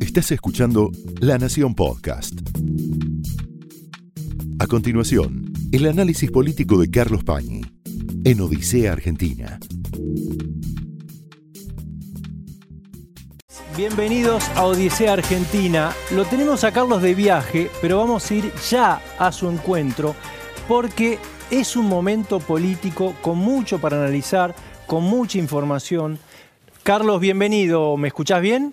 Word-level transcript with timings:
Estás 0.00 0.32
escuchando 0.32 0.90
La 1.20 1.38
Nación 1.38 1.74
Podcast. 1.74 2.34
A 4.58 4.66
continuación, 4.66 5.52
el 5.72 5.86
análisis 5.86 6.30
político 6.30 6.78
de 6.80 6.90
Carlos 6.90 7.24
Pañi 7.24 7.62
en 8.24 8.40
Odisea 8.40 8.92
Argentina. 8.92 9.58
Bienvenidos 13.76 14.48
a 14.56 14.64
Odisea 14.66 15.12
Argentina. 15.12 15.94
Lo 16.14 16.24
tenemos 16.24 16.64
a 16.64 16.72
Carlos 16.72 17.00
de 17.02 17.14
viaje, 17.14 17.70
pero 17.80 17.98
vamos 17.98 18.30
a 18.30 18.34
ir 18.34 18.52
ya 18.68 19.00
a 19.18 19.32
su 19.32 19.48
encuentro 19.48 20.14
porque 20.68 21.18
es 21.50 21.76
un 21.76 21.86
momento 21.86 22.40
político 22.40 23.14
con 23.22 23.38
mucho 23.38 23.80
para 23.80 23.96
analizar, 23.96 24.54
con 24.86 25.04
mucha 25.04 25.38
información. 25.38 26.18
Carlos, 26.82 27.20
bienvenido. 27.20 27.96
¿Me 27.98 28.08
escuchás 28.08 28.40
bien? 28.40 28.72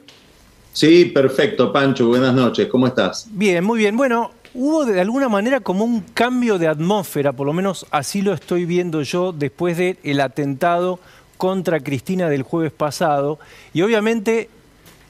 Sí, 0.72 1.06
perfecto, 1.06 1.74
Pancho. 1.74 2.08
Buenas 2.08 2.34
noches. 2.34 2.68
¿Cómo 2.68 2.88
estás? 2.88 3.28
Bien, 3.32 3.64
muy 3.64 3.80
bien. 3.80 3.98
Bueno, 3.98 4.32
hubo 4.54 4.86
de 4.86 5.02
alguna 5.02 5.28
manera 5.28 5.60
como 5.60 5.84
un 5.84 6.02
cambio 6.14 6.58
de 6.58 6.68
atmósfera, 6.68 7.34
por 7.34 7.46
lo 7.46 7.54
menos 7.54 7.86
así 7.92 8.22
lo 8.22 8.34
estoy 8.34 8.66
viendo 8.66 9.02
yo 9.02 9.34
después 9.34 9.78
del 9.78 10.22
atentado 10.22 11.00
contra 11.38 11.82
Cristina 11.82 12.30
del 12.30 12.44
jueves 12.44 12.72
pasado. 12.72 13.40
Y 13.74 13.82
obviamente 13.82 14.50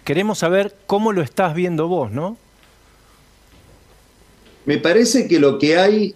queremos 0.04 0.40
saber 0.40 0.76
cómo 0.88 1.12
lo 1.12 1.22
estás 1.22 1.54
viendo 1.54 1.88
vos, 1.88 2.12
¿no? 2.12 2.36
Me 4.66 4.80
parece 4.80 5.28
que 5.28 5.40
lo 5.40 5.60
que 5.60 5.78
hay, 5.78 6.16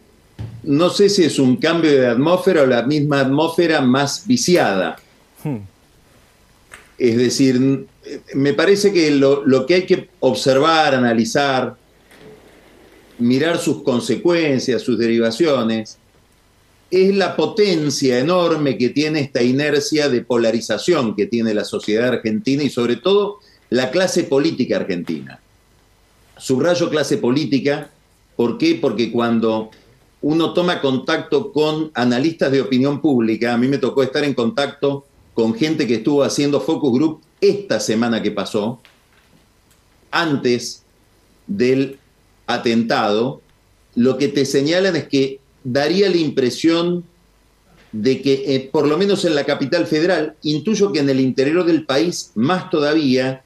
no 0.64 0.90
sé 0.90 1.10
si 1.10 1.24
es 1.24 1.38
un 1.38 1.58
cambio 1.58 1.92
de 1.92 2.08
atmósfera 2.08 2.64
o 2.64 2.66
la 2.66 2.82
misma 2.82 3.22
atmósfera 3.22 3.82
más 3.82 4.26
viciada. 4.26 4.98
Hmm. 5.44 5.71
Es 7.02 7.18
decir, 7.18 7.88
me 8.36 8.54
parece 8.54 8.94
que 8.94 9.10
lo, 9.10 9.44
lo, 9.44 9.66
que 9.66 9.74
hay 9.74 9.86
que 9.88 10.10
observar, 10.20 10.94
analizar, 10.94 11.76
mirar 13.18 13.58
sus 13.58 13.82
consecuencias, 13.82 14.84
sus 14.84 15.00
derivaciones, 15.00 15.98
es 16.92 17.16
la 17.16 17.36
potencia 17.36 18.20
enorme 18.20 18.78
que 18.78 18.90
tiene 18.90 19.22
esta 19.22 19.42
inercia 19.42 20.10
de 20.10 20.22
polarización 20.22 21.16
que 21.16 21.26
tiene 21.26 21.56
la 21.56 21.66
sociedad 21.66 22.08
argentina 22.08 22.62
y 22.62 22.70
sobre 22.70 22.98
todo 22.98 23.40
la 23.72 23.90
clase 23.90 24.26
política 24.26 24.76
argentina. 24.76 25.40
Subrayo 26.38 26.92
clase 26.92 27.18
política, 27.18 27.90
¿por 28.36 28.60
qué? 28.60 28.78
Porque 28.80 29.12
cuando 29.12 29.72
uno 30.22 30.54
toma 30.54 30.82
contacto 30.82 31.52
con 31.52 31.90
analistas 31.96 32.52
de 32.52 32.62
opinión 32.62 33.02
pública, 33.02 33.56
a 33.56 33.58
mí 33.58 33.68
me 33.68 33.80
tocó 33.80 34.04
estar 34.04 34.24
en 34.24 34.36
contacto 34.36 35.08
con 35.34 35.54
gente 35.56 35.88
que 35.88 35.96
estuvo 35.96 36.24
haciendo 36.24 36.62
focus 36.62 36.94
group 36.94 37.22
esta 37.40 37.80
semana 37.80 38.22
que 38.22 38.32
pasó, 38.32 38.80
antes 40.12 40.84
del 41.48 41.98
atentado, 42.48 43.42
lo 43.96 44.18
que 44.18 44.28
te 44.28 44.46
señalan 44.46 44.96
es 44.96 45.08
que 45.08 45.40
daría 45.64 46.10
la 46.10 46.18
impresión 46.18 47.04
de 47.92 48.22
que, 48.22 48.56
eh, 48.56 48.70
por 48.72 48.88
lo 48.88 48.98
menos 48.98 49.26
en 49.26 49.36
la 49.36 49.44
capital 49.44 49.86
federal, 49.86 50.36
intuyo 50.44 50.92
que 50.92 51.00
en 51.00 51.10
el 51.10 51.20
interior 51.20 51.66
del 51.66 51.86
país, 51.86 52.32
más 52.36 52.70
todavía, 52.70 53.44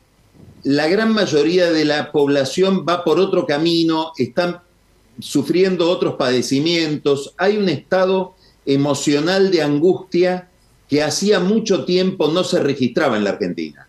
la 0.64 0.88
gran 0.88 1.14
mayoría 1.14 1.72
de 1.72 1.86
la 1.86 2.12
población 2.12 2.86
va 2.88 3.04
por 3.04 3.20
otro 3.20 3.46
camino, 3.46 4.12
están 4.18 4.60
sufriendo 5.20 5.90
otros 5.90 6.16
padecimientos, 6.16 7.34
hay 7.38 7.58
un 7.58 7.70
estado 7.70 8.36
emocional 8.66 9.52
de 9.52 9.62
angustia 9.62 10.50
que 10.90 11.04
hacía 11.04 11.40
mucho 11.40 11.86
tiempo 11.86 12.28
no 12.30 12.44
se 12.44 12.62
registraba 12.62 13.18
en 13.18 13.24
la 13.24 13.32
Argentina. 13.32 13.88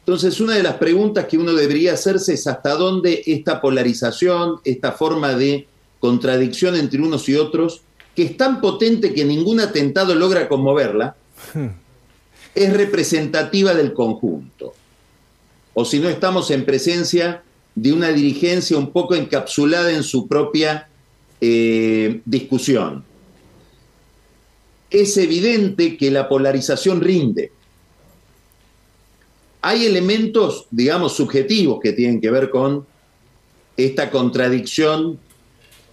Entonces, 0.00 0.38
una 0.40 0.54
de 0.54 0.62
las 0.62 0.74
preguntas 0.74 1.24
que 1.26 1.38
uno 1.38 1.54
debería 1.54 1.94
hacerse 1.94 2.34
es 2.34 2.46
hasta 2.46 2.74
dónde 2.74 3.22
esta 3.26 3.60
polarización, 3.60 4.60
esta 4.64 4.92
forma 4.92 5.34
de 5.34 5.66
contradicción 5.98 6.76
entre 6.76 7.00
unos 7.00 7.28
y 7.28 7.36
otros, 7.36 7.80
que 8.14 8.24
es 8.24 8.36
tan 8.36 8.60
potente 8.60 9.14
que 9.14 9.24
ningún 9.24 9.60
atentado 9.60 10.14
logra 10.14 10.48
conmoverla, 10.48 11.16
es 12.54 12.72
representativa 12.72 13.74
del 13.74 13.94
conjunto 13.94 14.74
o 15.74 15.84
si 15.84 15.98
no 15.98 16.08
estamos 16.08 16.50
en 16.50 16.64
presencia 16.64 17.42
de 17.74 17.92
una 17.92 18.10
dirigencia 18.10 18.78
un 18.78 18.92
poco 18.92 19.16
encapsulada 19.16 19.92
en 19.92 20.04
su 20.04 20.28
propia 20.28 20.88
eh, 21.40 22.20
discusión. 22.24 23.04
Es 24.94 25.16
evidente 25.16 25.96
que 25.96 26.08
la 26.08 26.28
polarización 26.28 27.00
rinde. 27.00 27.50
Hay 29.60 29.86
elementos, 29.86 30.68
digamos, 30.70 31.16
subjetivos 31.16 31.80
que 31.82 31.92
tienen 31.92 32.20
que 32.20 32.30
ver 32.30 32.48
con 32.48 32.86
esta 33.76 34.12
contradicción 34.12 35.18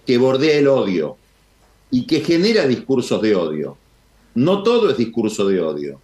que 0.06 0.18
bordea 0.18 0.56
el 0.56 0.68
odio 0.68 1.16
y 1.90 2.06
que 2.06 2.20
genera 2.20 2.68
discursos 2.68 3.20
de 3.20 3.34
odio. 3.34 3.76
No 4.36 4.62
todo 4.62 4.88
es 4.90 4.96
discurso 4.96 5.48
de 5.48 5.60
odio. 5.60 6.00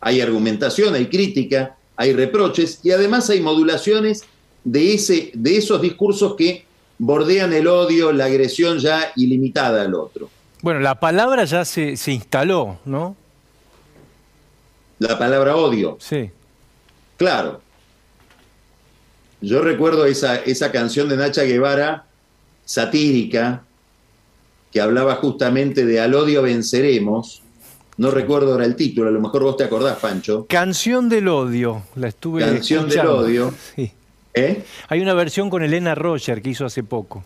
Hay 0.00 0.20
argumentación, 0.20 0.94
hay 0.94 1.06
crítica, 1.06 1.76
hay 1.96 2.12
reproches 2.12 2.78
y 2.84 2.92
además 2.92 3.28
hay 3.28 3.40
modulaciones 3.40 4.22
de, 4.62 4.94
ese, 4.94 5.32
de 5.34 5.56
esos 5.56 5.82
discursos 5.82 6.36
que 6.36 6.64
bordean 6.96 7.52
el 7.52 7.66
odio, 7.66 8.12
la 8.12 8.26
agresión 8.26 8.78
ya 8.78 9.10
ilimitada 9.16 9.82
al 9.82 9.96
otro. 9.96 10.30
Bueno, 10.66 10.80
la 10.80 10.98
palabra 10.98 11.44
ya 11.44 11.64
se, 11.64 11.94
instaló, 12.08 12.80
¿no? 12.84 13.14
La 14.98 15.16
palabra 15.16 15.54
odio. 15.54 15.96
Sí. 16.00 16.32
Claro. 17.16 17.60
Yo 19.40 19.62
recuerdo 19.62 20.06
esa, 20.06 20.34
esa 20.34 20.72
canción 20.72 21.08
de 21.08 21.18
Nacha 21.18 21.44
Guevara, 21.44 22.06
satírica, 22.64 23.62
que 24.72 24.80
hablaba 24.80 25.14
justamente 25.14 25.86
de 25.86 26.00
al 26.00 26.16
odio 26.16 26.42
venceremos, 26.42 27.42
no 27.96 28.10
recuerdo 28.10 28.50
ahora 28.50 28.64
el 28.64 28.74
título, 28.74 29.06
a 29.06 29.12
lo 29.12 29.20
mejor 29.20 29.44
vos 29.44 29.56
te 29.56 29.62
acordás, 29.62 29.98
Pancho. 29.98 30.46
Canción 30.48 31.08
del 31.08 31.28
odio, 31.28 31.84
la 31.94 32.08
estuve 32.08 32.40
Canción 32.40 32.88
del 32.88 33.06
odio. 33.06 33.54
Sí. 33.76 33.92
¿Eh? 34.34 34.64
Hay 34.88 35.00
una 35.00 35.14
versión 35.14 35.48
con 35.48 35.62
Elena 35.62 35.94
Roger 35.94 36.42
que 36.42 36.50
hizo 36.50 36.66
hace 36.66 36.82
poco. 36.82 37.22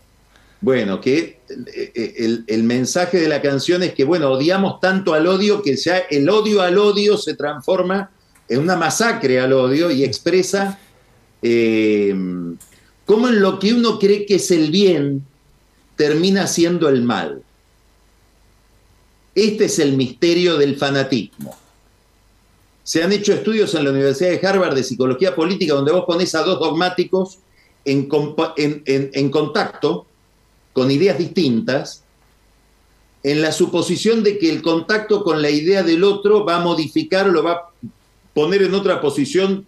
Bueno, 0.61 1.01
que 1.01 1.39
eh, 1.73 2.13
el, 2.17 2.43
el, 2.47 2.63
mensaje 2.63 3.19
de 3.19 3.27
la 3.27 3.41
canción 3.41 3.81
es 3.81 3.93
que, 3.93 4.03
bueno, 4.03 4.29
odiamos 4.29 4.79
tanto 4.79 5.13
al 5.13 5.25
odio 5.25 5.61
que 5.63 5.75
ya 5.75 5.97
el 5.97 6.29
odio 6.29 6.61
al 6.61 6.77
odio 6.77 7.17
se 7.17 7.35
transforma 7.35 8.11
en 8.47 8.59
una 8.59 8.75
masacre 8.75 9.39
al 9.39 9.53
odio 9.53 9.89
y 9.89 10.03
expresa 10.03 10.77
eh, 11.41 12.13
cómo 13.05 13.29
en 13.29 13.41
lo 13.41 13.59
que 13.59 13.73
uno 13.73 13.97
cree 13.97 14.25
que 14.25 14.35
es 14.35 14.51
el 14.51 14.71
bien 14.71 15.25
termina 15.95 16.47
siendo 16.47 16.89
el 16.89 17.01
mal. 17.01 17.43
Este 19.33 19.65
es 19.65 19.79
el 19.79 19.95
misterio 19.95 20.57
del 20.57 20.75
fanatismo. 20.75 21.55
Se 22.83 23.01
han 23.03 23.13
hecho 23.13 23.33
estudios 23.33 23.73
en 23.75 23.85
la 23.85 23.91
Universidad 23.91 24.31
de 24.31 24.45
Harvard 24.45 24.75
de 24.75 24.83
psicología 24.83 25.33
política 25.33 25.73
donde 25.73 25.93
vos 25.93 26.03
pones 26.05 26.35
a 26.35 26.43
dos 26.43 26.59
dogmáticos 26.59 27.39
en, 27.85 28.09
contacto 29.29 30.07
con 30.73 30.91
ideas 30.91 31.17
distintas, 31.17 32.03
en 33.23 33.41
la 33.41 33.51
suposición 33.51 34.23
de 34.23 34.37
que 34.37 34.49
el 34.49 34.61
contacto 34.61 35.23
con 35.23 35.41
la 35.41 35.49
idea 35.49 35.83
del 35.83 36.03
otro 36.03 36.43
va 36.43 36.57
a 36.57 36.61
modificar 36.61 37.29
o 37.29 37.31
lo 37.31 37.43
va 37.43 37.51
a 37.51 37.69
poner 38.33 38.63
en 38.63 38.73
otra 38.73 38.99
posición 38.99 39.65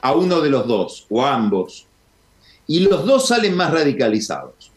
a 0.00 0.12
uno 0.12 0.40
de 0.40 0.50
los 0.50 0.66
dos 0.66 1.06
o 1.08 1.24
a 1.24 1.34
ambos. 1.34 1.86
Y 2.66 2.80
los 2.80 3.04
dos 3.04 3.28
salen 3.28 3.56
más 3.56 3.70
radicalizados 3.72 4.70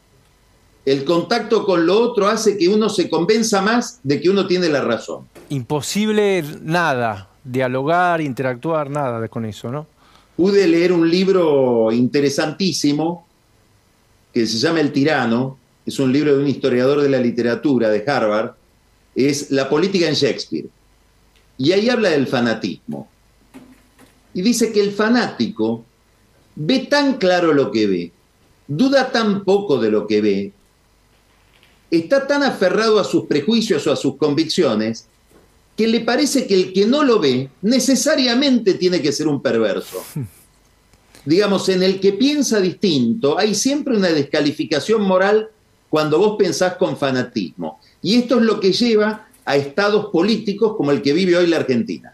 el 0.86 1.06
contacto 1.06 1.66
con 1.66 1.86
lo 1.86 2.00
otro 2.00 2.28
hace 2.28 2.58
que 2.58 2.68
uno 2.68 2.90
se 2.90 3.10
convenza 3.10 3.62
más 3.62 4.00
de 4.04 4.20
que 4.20 4.30
uno 4.30 4.48
tiene 4.48 4.68
la 4.68 4.82
razón. 4.82 5.28
Imposible 5.50 6.44
nada, 6.62 7.30
dialogar, 7.44 8.20
interactuar, 8.22 8.90
nada 8.90 9.28
con 9.30 9.46
eso, 9.46 9.72
¿no? 9.72 9.88
Pude 10.36 10.68
leer 10.68 10.92
un 10.92 11.10
libro 11.10 11.92
interesantísimo 11.92 13.23
que 14.34 14.46
se 14.48 14.58
llama 14.58 14.82
El 14.82 14.92
tirano, 14.92 15.58
es 15.86 16.00
un 16.00 16.12
libro 16.12 16.36
de 16.36 16.42
un 16.42 16.48
historiador 16.48 17.02
de 17.02 17.10
la 17.10 17.20
literatura 17.20 17.90
de 17.90 18.04
Harvard, 18.08 18.56
es 19.16 19.52
La 19.52 19.70
política 19.70 20.08
en 20.08 20.16
Shakespeare. 20.16 20.68
Y 21.58 21.72
ahí 21.72 21.90
habla 21.90 22.10
del 22.10 22.26
fanatismo. 22.26 23.10
Y 24.34 24.42
dice 24.42 24.72
que 24.72 24.82
el 24.82 24.92
fanático 24.92 25.86
ve 26.56 26.88
tan 26.90 27.18
claro 27.18 27.54
lo 27.54 27.72
que 27.72 27.88
ve, 27.88 28.12
duda 28.68 29.12
tan 29.12 29.44
poco 29.44 29.80
de 29.80 29.92
lo 29.92 30.08
que 30.08 30.22
ve, 30.22 30.54
está 31.92 32.26
tan 32.26 32.42
aferrado 32.42 33.00
a 33.00 33.04
sus 33.04 33.26
prejuicios 33.26 33.86
o 33.86 33.92
a 33.92 33.96
sus 33.96 34.18
convicciones 34.18 35.08
que 35.78 35.88
le 35.88 36.02
parece 36.02 36.48
que 36.48 36.56
el 36.56 36.74
que 36.74 36.86
no 36.86 37.04
lo 37.04 37.20
ve 37.20 37.50
necesariamente 37.62 38.76
tiene 38.76 39.02
que 39.02 39.12
ser 39.12 39.28
un 39.28 39.42
perverso. 39.42 40.04
Digamos, 41.26 41.70
en 41.70 41.84
el 41.84 42.00
que 42.00 42.14
piensa 42.14 42.60
distinto 42.60 43.38
hay 43.38 43.56
siempre 43.56 43.96
una 43.96 44.10
descalificación 44.10 45.02
moral 45.02 45.50
cuando 45.90 46.18
vos 46.18 46.36
pensás 46.38 46.76
con 46.76 46.98
fanatismo. 46.98 47.80
Y 48.02 48.16
esto 48.16 48.40
es 48.40 48.44
lo 48.44 48.60
que 48.60 48.74
lleva 48.74 49.28
a 49.46 49.56
estados 49.56 50.08
políticos 50.08 50.76
como 50.76 50.92
el 50.92 51.02
que 51.02 51.14
vive 51.14 51.38
hoy 51.38 51.48
la 51.48 51.58
Argentina. 51.58 52.14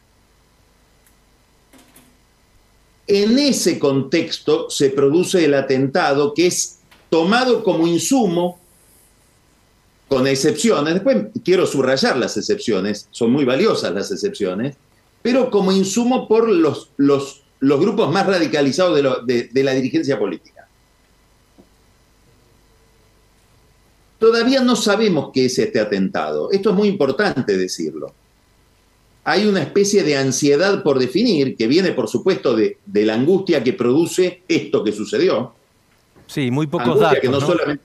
En 3.08 3.40
ese 3.40 3.80
contexto 3.80 4.70
se 4.70 4.92
produce 4.92 5.44
el 5.44 5.56
atentado 5.56 6.34
que 6.34 6.48
es 6.48 6.80
tomado 7.10 7.64
como 7.64 7.88
insumo, 7.88 8.60
con 10.08 10.28
excepciones, 10.28 10.96
después 10.96 11.28
quiero 11.44 11.66
subrayar 11.66 12.18
las 12.18 12.36
excepciones, 12.36 13.08
son 13.12 13.32
muy 13.32 13.46
valiosas 13.46 13.94
las 13.94 14.12
excepciones, 14.12 14.76
pero 15.22 15.52
como 15.52 15.72
insumo 15.72 16.28
por 16.28 16.50
los, 16.50 16.90
los, 16.98 17.44
los 17.60 17.80
grupos 17.80 18.12
más 18.12 18.26
radicalizados 18.26 19.26
de, 19.26 19.50
de 19.52 19.64
la 19.64 19.74
dirigencia 19.74 20.18
política. 20.18 20.60
Todavía 24.20 24.62
no 24.62 24.76
sabemos 24.76 25.32
qué 25.34 25.46
es 25.46 25.58
este 25.58 25.80
atentado. 25.80 26.52
Esto 26.52 26.72
es 26.72 26.76
muy 26.76 26.90
importante 26.90 27.58
decirlo. 27.58 28.14
Hay 29.24 29.46
una 29.46 29.62
especie 29.62 30.04
de 30.04 30.18
ansiedad 30.18 30.84
por 30.84 31.00
definir, 31.00 31.56
que 31.56 31.68
viene, 31.68 31.94
por 31.94 32.10
supuesto, 32.10 32.56
de, 32.56 32.78
la 32.94 33.14
angustia 33.14 33.64
que 33.64 33.74
produce 33.74 34.44
esto 34.48 34.84
que 34.84 34.92
sucedió. 34.92 35.54
Sí, 36.28 36.52
muy 36.52 36.68
pocos 36.68 37.00
datos. 37.00 37.20
Que 37.22 37.30
no, 37.30 37.40
Solamente, 37.40 37.84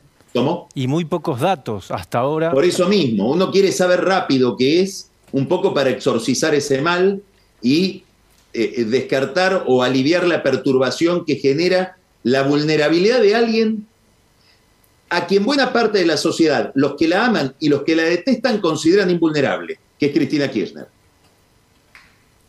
Y 0.74 0.88
muy 0.88 1.04
pocos 1.04 1.40
datos 1.40 1.90
hasta 1.92 2.18
ahora. 2.18 2.50
Por 2.50 2.64
eso 2.64 2.88
mismo, 2.88 3.30
uno 3.30 3.52
quiere 3.52 3.70
saber 3.70 4.04
rápido 4.04 4.56
qué 4.56 4.82
es, 4.82 5.10
un 5.30 5.46
poco 5.46 5.72
para 5.72 5.90
exorcizar 5.90 6.54
ese 6.54 6.80
mal 6.80 7.22
y 7.62 8.02
eh, 8.54 8.74
eh, 8.76 8.84
descartar 8.84 9.64
o 9.66 9.82
aliviar 9.82 10.28
la 10.28 10.44
perturbación 10.44 11.24
que 11.24 11.34
genera 11.34 11.96
la 12.22 12.42
vulnerabilidad 12.42 13.20
de 13.20 13.34
alguien 13.34 13.88
a 15.10 15.26
quien 15.26 15.44
buena 15.44 15.72
parte 15.72 15.98
de 15.98 16.06
la 16.06 16.16
sociedad, 16.16 16.70
los 16.76 16.94
que 16.94 17.08
la 17.08 17.26
aman 17.26 17.54
y 17.58 17.68
los 17.68 17.82
que 17.82 17.96
la 17.96 18.04
detestan, 18.04 18.60
consideran 18.60 19.10
invulnerable, 19.10 19.78
que 19.98 20.06
es 20.06 20.12
Cristina 20.12 20.48
Kirchner. 20.48 20.86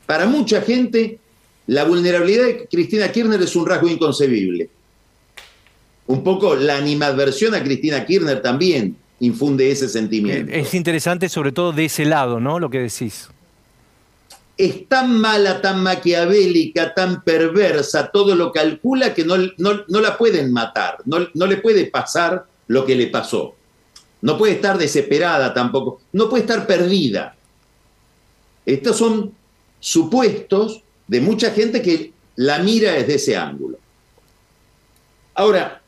Para 0.05 0.27
mucha 0.27 0.61
gente, 0.61 1.17
la 1.65 1.85
vulnerabilidad 1.85 2.45
de 2.45 2.67
Cristina 2.67 3.11
Kirchner 3.11 3.41
es 3.41 3.55
un 3.55 3.65
rasgo 3.65 3.87
inconcebible. 3.87 4.69
Un 6.05 6.23
poco 6.23 6.55
la 6.55 6.77
animadversión 6.77 7.55
a 7.55 7.63
Cristina 7.63 8.05
Kirchner 8.05 8.43
también 8.43 8.95
infunde 9.21 9.71
ese 9.71 9.89
sentimiento. 9.89 10.51
Es 10.51 10.75
interesante 10.75 11.29
sobre 11.29 11.51
todo 11.51 11.71
de 11.71 11.85
ese 11.85 12.05
lado, 12.05 12.39
¿no? 12.39 12.59
Lo 12.59 12.69
que 12.69 12.79
decís. 12.79 13.29
Es 14.57 14.87
tan 14.87 15.19
mala, 15.19 15.61
tan 15.61 15.83
maquiavélica, 15.83 16.93
tan 16.93 17.23
perversa, 17.23 18.09
todo 18.11 18.35
lo 18.35 18.51
calcula 18.51 19.13
que 19.13 19.25
no, 19.25 19.35
no, 19.57 20.01
la 20.01 20.17
pueden 20.17 20.53
matar, 20.53 20.99
no, 21.05 21.27
no 21.33 21.45
le 21.45 21.57
puede 21.57 21.87
pasar 21.87 22.45
lo 22.67 22.85
que 22.85 22.95
le 22.95 23.07
pasó. 23.07 23.55
No 24.21 24.37
puede 24.37 24.53
estar 24.53 24.77
desesperada 24.77 25.53
tampoco, 25.53 26.01
no 26.13 26.29
puede 26.29 26.43
estar 26.43 26.65
perdida. 26.65 27.35
Estos 28.65 28.97
son 28.97 29.33
supuestos 29.79 30.81
de 31.07 31.21
mucha 31.21 31.51
gente 31.51 31.81
que 31.81 32.13
la 32.37 32.59
mira 32.59 32.93
desde 32.93 33.15
ese 33.15 33.37
ángulo. 33.37 33.77
Ahora, 35.35 35.81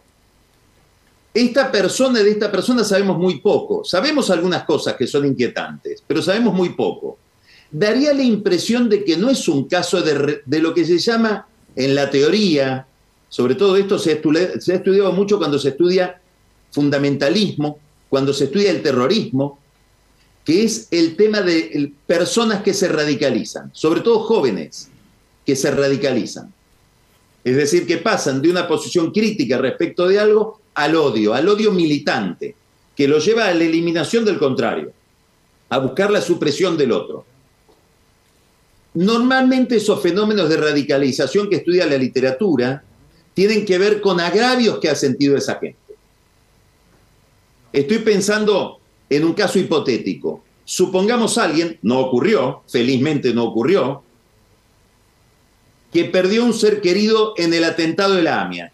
esta 1.33 1.71
persona, 1.71 2.21
de 2.21 2.31
esta 2.31 2.51
persona 2.51 2.83
sabemos 2.83 3.17
muy 3.17 3.39
poco. 3.39 3.83
Sabemos 3.83 4.29
algunas 4.29 4.63
cosas 4.63 4.95
que 4.95 5.05
son 5.05 5.25
inquietantes, 5.25 6.03
pero 6.05 6.21
sabemos 6.21 6.53
muy 6.53 6.69
poco. 6.69 7.17
Daría 7.71 8.13
la 8.13 8.23
impresión 8.23 8.89
de 8.89 9.03
que 9.03 9.17
no 9.17 9.29
es 9.29 9.47
un 9.47 9.67
caso 9.67 10.01
de, 10.01 10.41
lo 10.59 10.73
que 10.73 10.85
se 10.85 10.97
llama 10.97 11.47
en 11.75 11.95
la 11.95 12.09
teoría, 12.09 12.87
sobre 13.29 13.55
todo 13.55 13.75
esto 13.75 13.99
se, 13.99 14.21
se 14.59 14.71
ha 14.71 14.75
estudiado 14.75 15.11
mucho 15.11 15.37
cuando 15.37 15.59
se 15.59 15.69
estudia 15.69 16.21
fundamentalismo, 16.71 17.79
cuando 18.09 18.33
se 18.33 18.45
estudia 18.45 18.71
el 18.71 18.81
terrorismo, 18.81 19.59
que 20.45 20.63
es 20.63 20.87
el 20.91 21.17
tema 21.17 21.41
de 21.41 21.91
personas 22.05 22.63
que 22.63 22.73
se 22.73 22.87
radicalizan, 22.87 23.69
sobre 23.73 23.99
todo 23.99 24.19
jóvenes 24.21 24.89
que 25.45 25.57
se 25.57 25.71
radicalizan. 25.71 26.53
Es 27.43 27.55
decir, 27.55 27.85
que 27.85 27.97
pasan 27.97 28.41
de 28.41 28.49
una 28.49 28.67
posición 28.67 29.11
crítica 29.11 29.57
respecto 29.57 30.07
de 30.07 30.19
algo 30.19 30.61
al 30.73 30.95
odio, 30.95 31.33
al 31.33 31.47
odio 31.47 31.71
militante, 31.71 32.55
que 32.95 33.07
lo 33.07 33.19
lleva 33.19 33.47
a 33.47 33.53
la 33.53 33.63
eliminación 33.63 34.25
del 34.25 34.37
contrario, 34.37 34.91
a 35.69 35.77
buscar 35.79 36.11
la 36.11 36.21
supresión 36.21 36.77
del 36.77 36.91
otro. 36.91 37.25
Normalmente 38.97 39.75
esos 39.75 40.01
fenómenos 40.01 40.49
de 40.49 40.57
radicalización 40.57 41.51
que 41.51 41.57
estudia 41.57 41.85
la 41.85 41.97
literatura 41.97 42.83
tienen 43.35 43.63
que 43.63 43.77
ver 43.77 44.01
con 44.01 44.19
agravios 44.19 44.79
que 44.79 44.89
ha 44.89 44.95
sentido 44.95 45.37
esa 45.37 45.59
gente. 45.59 45.77
Estoy 47.71 47.99
pensando 47.99 48.79
en 49.07 49.23
un 49.23 49.33
caso 49.33 49.59
hipotético. 49.59 50.43
Supongamos 50.65 51.37
a 51.37 51.43
alguien, 51.43 51.77
no 51.83 51.99
ocurrió, 51.99 52.63
felizmente 52.67 53.35
no 53.35 53.43
ocurrió, 53.43 54.01
que 55.93 56.05
perdió 56.05 56.43
un 56.43 56.55
ser 56.55 56.81
querido 56.81 57.35
en 57.37 57.53
el 57.53 57.65
atentado 57.65 58.15
de 58.15 58.23
la 58.23 58.41
AMIA. 58.41 58.71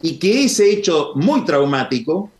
Y 0.00 0.18
que 0.18 0.44
ese 0.44 0.70
hecho 0.70 1.12
muy 1.16 1.44
traumático, 1.44 2.30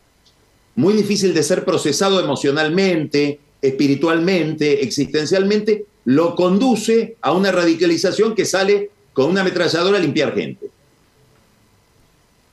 muy 0.74 0.94
difícil 0.94 1.34
de 1.34 1.42
ser 1.42 1.66
procesado 1.66 2.18
emocionalmente, 2.18 3.40
espiritualmente, 3.60 4.82
existencialmente, 4.82 5.84
lo 6.08 6.34
conduce 6.34 7.18
a 7.20 7.32
una 7.32 7.52
radicalización 7.52 8.34
que 8.34 8.46
sale 8.46 8.90
con 9.12 9.30
una 9.30 9.42
ametralladora 9.42 9.98
a 9.98 10.00
limpiar 10.00 10.34
gente 10.34 10.70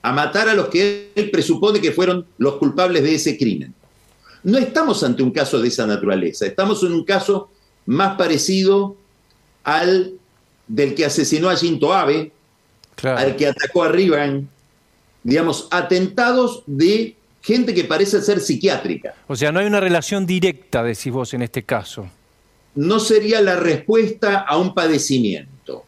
a 0.01 0.11
matar 0.11 0.49
a 0.49 0.53
los 0.53 0.67
que 0.67 1.11
él 1.15 1.31
presupone 1.31 1.79
que 1.79 1.93
fueron 1.93 2.27
los 2.37 2.57
culpables 2.57 3.01
de 3.01 3.15
ese 3.15 3.37
crimen. 3.37 3.73
No 4.43 4.57
estamos 4.57 5.03
ante 5.03 5.23
un 5.23 5.31
caso 5.31 5.61
de 5.61 5.69
esa 5.69 5.87
naturaleza, 5.87 6.45
estamos 6.45 6.83
en 6.83 6.91
un 6.91 7.05
caso 7.05 7.49
más 7.85 8.17
parecido 8.17 8.97
al 9.63 10.15
del 10.67 10.93
que 10.93 11.05
asesinó 11.05 11.49
a 11.49 11.55
Shinto 11.55 11.93
Abe, 11.93 12.33
al 13.03 13.37
que 13.37 13.47
atacó 13.47 13.83
a 13.83 13.87
Rivan, 13.87 14.49
digamos, 15.23 15.69
atentados 15.71 16.61
de 16.67 17.15
gente 17.41 17.73
que 17.73 17.85
parece 17.85 18.21
ser 18.21 18.41
psiquiátrica. 18.41 19.15
O 19.27 19.35
sea, 19.37 19.53
no 19.53 19.61
hay 19.61 19.65
una 19.65 19.79
relación 19.79 20.25
directa, 20.25 20.83
decís 20.83 21.11
vos, 21.13 21.33
en 21.33 21.41
este 21.41 21.63
caso. 21.63 22.09
No 22.75 22.99
sería 22.99 23.41
la 23.41 23.55
respuesta 23.55 24.39
a 24.39 24.57
un 24.57 24.73
padecimiento 24.73 25.85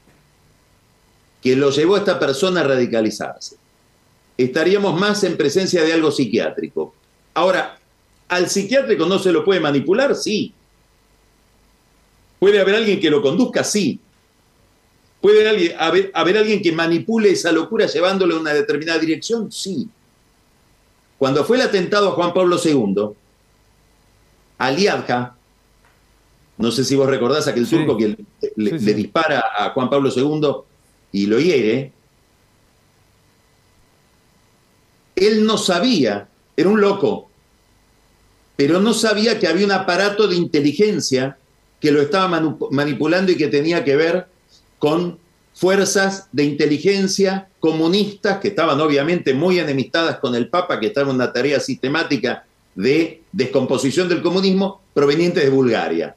que 1.41 1.55
lo 1.55 1.69
llevó 1.69 1.95
a 1.95 1.99
esta 1.99 2.19
persona 2.19 2.61
a 2.61 2.63
radicalizarse 2.63 3.57
estaríamos 4.37 4.99
más 4.99 5.23
en 5.23 5.35
presencia 5.35 5.83
de 5.83 5.93
algo 5.93 6.11
psiquiátrico. 6.11 6.93
Ahora, 7.33 7.79
¿al 8.29 8.49
psiquiátrico 8.49 9.05
no 9.05 9.19
se 9.19 9.31
lo 9.31 9.43
puede 9.43 9.59
manipular? 9.59 10.15
Sí. 10.15 10.53
¿Puede 12.39 12.61
haber 12.61 12.75
alguien 12.75 12.99
que 12.99 13.09
lo 13.09 13.21
conduzca? 13.21 13.63
Sí. 13.63 13.99
¿Puede 15.19 15.75
haber, 15.75 16.37
alguien 16.37 16.61
que 16.61 16.71
manipule 16.71 17.31
esa 17.31 17.51
locura 17.51 17.87
llevándolo 17.87 18.35
en 18.35 18.41
una 18.41 18.53
determinada 18.53 18.99
dirección? 18.99 19.51
Sí. 19.51 19.89
Cuando 21.17 21.43
fue 21.43 21.57
el 21.57 21.63
atentado 21.63 22.09
a 22.09 22.11
Juan 22.11 22.33
Pablo 22.33 22.59
II, 22.63 23.09
Aliadja, 24.59 25.35
no 26.57 26.71
sé 26.71 26.83
si 26.83 26.95
vos 26.95 27.09
recordás 27.09 27.47
aquel 27.47 27.67
turco 27.67 27.97
que 27.97 28.17
le, 28.55 28.71
dispara 28.93 29.43
a 29.57 29.69
Juan 29.71 29.89
Pablo 29.89 30.09
II 30.15 30.51
y 31.11 31.27
lo 31.27 31.39
hiere, 31.39 31.93
Él 35.15 35.45
no 35.45 35.57
sabía, 35.57 36.27
era 36.55 36.69
un 36.69 36.79
loco, 36.79 37.29
pero 38.55 38.79
no 38.79 38.93
sabía 38.93 39.39
que 39.39 39.47
había 39.47 39.65
un 39.65 39.71
aparato 39.71 40.27
de 40.27 40.35
inteligencia 40.35 41.37
que 41.79 41.91
lo 41.91 42.01
estaba 42.01 42.27
manipulando 42.71 43.31
y 43.31 43.37
que 43.37 43.47
tenía 43.47 43.83
que 43.83 43.95
ver 43.95 44.27
con 44.79 45.19
fuerzas 45.53 46.27
de 46.31 46.43
inteligencia 46.43 47.49
comunistas 47.59 48.37
que 48.37 48.49
estaban 48.49 48.79
obviamente 48.79 49.33
muy 49.33 49.59
enemistadas 49.59 50.17
con 50.19 50.35
el 50.35 50.49
Papa, 50.49 50.79
que 50.79 50.87
estaba 50.87 51.09
en 51.09 51.15
una 51.15 51.33
tarea 51.33 51.59
sistemática 51.59 52.45
de 52.75 53.23
descomposición 53.31 54.07
del 54.07 54.21
comunismo 54.21 54.81
proveniente 54.93 55.39
de 55.39 55.49
Bulgaria. 55.49 56.15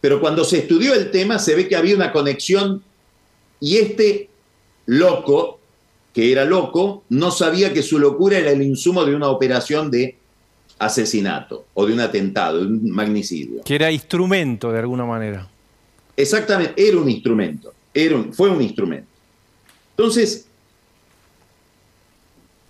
Pero 0.00 0.20
cuando 0.20 0.44
se 0.44 0.58
estudió 0.58 0.94
el 0.94 1.10
tema 1.10 1.38
se 1.38 1.54
ve 1.54 1.68
que 1.68 1.76
había 1.76 1.94
una 1.94 2.12
conexión 2.12 2.82
y 3.60 3.76
este 3.76 4.28
loco 4.86 5.60
que 6.12 6.32
era 6.32 6.44
loco, 6.44 7.04
no 7.08 7.30
sabía 7.30 7.72
que 7.72 7.82
su 7.82 7.98
locura 7.98 8.38
era 8.38 8.50
el 8.50 8.62
insumo 8.62 9.04
de 9.04 9.14
una 9.14 9.28
operación 9.28 9.90
de 9.90 10.16
asesinato 10.78 11.66
o 11.74 11.86
de 11.86 11.92
un 11.92 12.00
atentado, 12.00 12.58
de 12.58 12.66
un 12.66 12.90
magnicidio. 12.90 13.62
Que 13.62 13.76
era 13.76 13.92
instrumento 13.92 14.72
de 14.72 14.78
alguna 14.80 15.04
manera. 15.04 15.48
Exactamente, 16.16 16.74
era 16.76 16.98
un 16.98 17.08
instrumento, 17.08 17.72
era 17.94 18.22
fue 18.32 18.50
un 18.50 18.60
instrumento. 18.60 19.06
Entonces, 19.96 20.46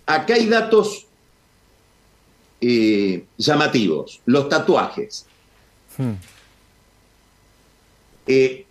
acá 0.05 0.35
hay 0.35 0.45
datos 0.47 1.07
eh, 2.59 3.25
llamativos, 3.37 4.21
los 4.25 4.47
tatuajes. 4.49 5.25
Hmm. 5.97 6.13
Eh, 8.27 8.65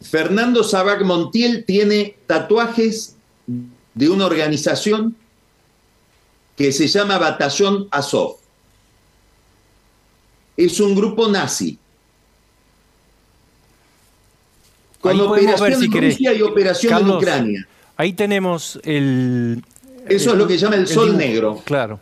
Fernando 0.00 0.64
Sabac 0.64 1.02
Montiel 1.02 1.64
tiene 1.64 2.16
tatuajes 2.26 3.16
de 3.94 4.08
una 4.08 4.26
organización 4.26 5.16
que 6.56 6.72
se 6.72 6.86
llama 6.86 7.18
Batallón 7.18 7.88
Azov. 7.90 8.36
Es 10.56 10.80
un 10.80 10.94
grupo 10.94 11.28
nazi. 11.28 11.78
con 15.02 15.20
operación 15.20 15.82
en 15.82 15.92
Rusia 15.92 16.32
y 16.32 16.42
operación 16.42 17.00
en 17.00 17.10
Ucrania. 17.10 17.68
Ahí 17.96 18.12
tenemos 18.12 18.80
el... 18.84 19.62
Eso 20.08 20.30
es 20.30 20.36
lo 20.36 20.46
que 20.46 20.56
llama 20.56 20.76
el, 20.76 20.86
sol 20.86 21.16
negro. 21.16 21.60
Claro. 21.64 22.00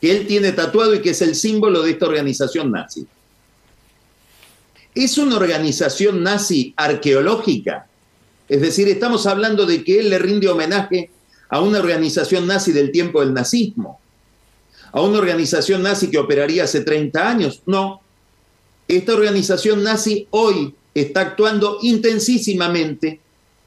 Que 0.00 0.12
él 0.12 0.26
tiene 0.26 0.52
tatuado 0.52 0.94
y 0.94 1.00
que 1.00 1.10
es 1.10 1.22
el 1.22 1.34
símbolo 1.34 1.82
de 1.82 1.90
esta 1.92 2.06
organización 2.06 2.70
nazi. 2.70 3.06
¿Es 4.94 5.18
una 5.18 5.36
organización 5.36 6.22
nazi 6.22 6.72
arqueológica? 6.76 7.88
Es 8.48 8.60
decir, 8.60 8.88
estamos 8.88 9.26
hablando 9.26 9.66
de 9.66 9.82
que 9.82 10.00
él 10.00 10.10
le 10.10 10.18
rinde 10.18 10.48
homenaje 10.48 11.10
a 11.48 11.60
una 11.60 11.78
organización 11.78 12.46
nazi 12.46 12.72
del 12.72 12.92
tiempo 12.92 13.20
del 13.20 13.34
nazismo, 13.34 14.00
a 14.92 15.00
una 15.00 15.18
organización 15.18 15.82
nazi 15.82 16.10
que 16.10 16.18
operaría 16.18 16.64
hace 16.64 16.82
30 16.82 17.28
años. 17.28 17.62
No, 17.66 18.02
esta 18.86 19.14
organización 19.14 19.82
nazi 19.82 20.28
hoy 20.30 20.74
está 20.94 21.22
actuando 21.22 21.78
intensísimamente 21.82 23.20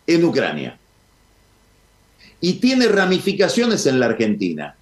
en 0.06 0.24
Ucrania 0.24 0.80
y 2.40 2.54
tiene 2.54 2.88
ramificaciones 2.88 3.86
en 3.86 4.00
la 4.00 4.06
Argentina, 4.06 4.76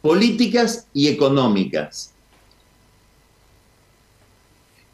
políticas 0.00 0.86
y 0.92 1.08
económicas. 1.08 2.11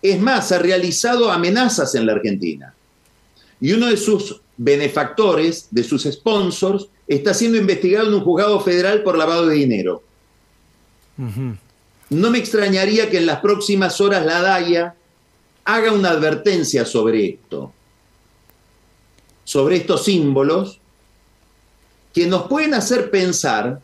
Es 0.00 0.20
más, 0.20 0.52
ha 0.52 0.58
realizado 0.58 1.30
amenazas 1.30 1.94
en 1.94 2.06
la 2.06 2.12
Argentina. 2.12 2.74
Y 3.60 3.72
uno 3.72 3.86
de 3.86 3.96
sus 3.96 4.40
benefactores, 4.56 5.68
de 5.70 5.82
sus 5.82 6.04
sponsors, 6.04 6.88
está 7.06 7.34
siendo 7.34 7.58
investigado 7.58 8.08
en 8.08 8.14
un 8.14 8.24
juzgado 8.24 8.60
federal 8.60 9.02
por 9.02 9.16
lavado 9.16 9.46
de 9.46 9.56
dinero. 9.56 10.02
No 12.10 12.30
me 12.30 12.38
extrañaría 12.38 13.10
que 13.10 13.18
en 13.18 13.26
las 13.26 13.40
próximas 13.40 14.00
horas 14.00 14.24
la 14.24 14.40
DAIA 14.40 14.94
haga 15.64 15.92
una 15.92 16.10
advertencia 16.10 16.84
sobre 16.84 17.26
esto, 17.26 17.72
sobre 19.44 19.76
estos 19.76 20.04
símbolos 20.04 20.80
que 22.12 22.26
nos 22.26 22.48
pueden 22.48 22.74
hacer 22.74 23.10
pensar, 23.10 23.80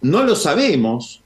no 0.00 0.22
lo 0.22 0.36
sabemos, 0.36 1.20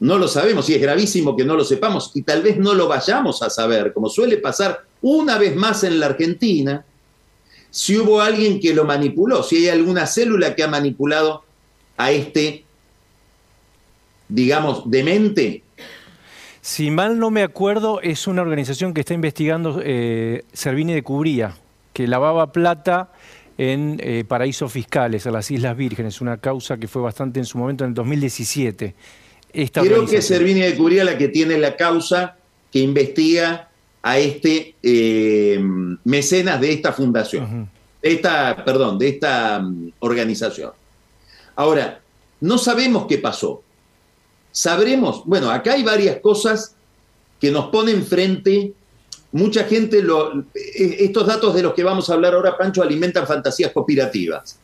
no 0.00 0.18
lo 0.18 0.28
sabemos 0.28 0.68
y 0.68 0.74
es 0.74 0.80
gravísimo 0.80 1.36
que 1.36 1.44
no 1.44 1.54
lo 1.54 1.64
sepamos 1.64 2.10
y 2.14 2.22
tal 2.22 2.42
vez 2.42 2.58
no 2.58 2.74
lo 2.74 2.88
vayamos 2.88 3.42
a 3.42 3.50
saber, 3.50 3.92
como 3.92 4.08
suele 4.08 4.36
pasar 4.36 4.84
una 5.00 5.38
vez 5.38 5.56
más 5.56 5.84
en 5.84 6.00
la 6.00 6.06
Argentina, 6.06 6.84
si 7.70 7.96
hubo 7.98 8.20
alguien 8.20 8.60
que 8.60 8.74
lo 8.74 8.84
manipuló, 8.84 9.42
si 9.42 9.56
hay 9.56 9.68
alguna 9.68 10.06
célula 10.06 10.54
que 10.54 10.62
ha 10.62 10.68
manipulado 10.68 11.44
a 11.96 12.10
este, 12.10 12.64
digamos, 14.28 14.90
demente. 14.90 15.62
Si 16.60 16.90
mal 16.90 17.18
no 17.18 17.30
me 17.30 17.42
acuerdo, 17.42 18.00
es 18.00 18.26
una 18.26 18.42
organización 18.42 18.92
que 18.92 19.00
está 19.00 19.14
investigando 19.14 19.80
eh, 19.84 20.44
Servini 20.52 20.94
de 20.94 21.02
Cubría, 21.02 21.54
que 21.92 22.06
lavaba 22.06 22.50
plata 22.50 23.12
en 23.58 24.00
eh, 24.02 24.24
paraísos 24.26 24.72
fiscales, 24.72 25.26
a 25.26 25.30
las 25.30 25.50
Islas 25.50 25.76
Vírgenes, 25.76 26.20
una 26.20 26.38
causa 26.38 26.76
que 26.76 26.88
fue 26.88 27.02
bastante 27.02 27.40
en 27.40 27.46
su 27.46 27.56
momento 27.56 27.84
en 27.84 27.90
el 27.90 27.94
2017. 27.94 28.94
Creo 29.72 30.06
que 30.06 30.18
es 30.18 30.26
Servini 30.26 30.60
de 30.60 30.76
Cubría 30.76 31.04
la 31.04 31.16
que 31.16 31.28
tiene 31.28 31.56
la 31.58 31.76
causa 31.76 32.36
que 32.70 32.80
investiga 32.80 33.70
a 34.02 34.18
este 34.18 34.74
eh, 34.82 35.58
mecenas 36.04 36.60
de 36.60 36.72
esta 36.72 36.92
fundación, 36.92 37.68
esta, 38.02 38.64
perdón, 38.64 38.98
de 38.98 39.08
esta 39.08 39.60
mm, 39.60 39.92
organización. 40.00 40.72
Ahora, 41.56 42.00
no 42.40 42.58
sabemos 42.58 43.06
qué 43.06 43.18
pasó. 43.18 43.62
Sabremos, 44.52 45.22
bueno, 45.24 45.50
acá 45.50 45.72
hay 45.72 45.82
varias 45.82 46.20
cosas 46.20 46.76
que 47.40 47.50
nos 47.50 47.66
ponen 47.66 48.04
frente 48.04 48.74
mucha 49.32 49.64
gente, 49.64 50.02
lo, 50.02 50.38
e, 50.54 51.04
estos 51.04 51.26
datos 51.26 51.54
de 51.54 51.62
los 51.62 51.74
que 51.74 51.84
vamos 51.84 52.08
a 52.10 52.14
hablar 52.14 52.34
ahora, 52.34 52.56
Pancho, 52.56 52.82
alimentan 52.82 53.26
fantasías 53.26 53.72
conspirativas. 53.72 54.58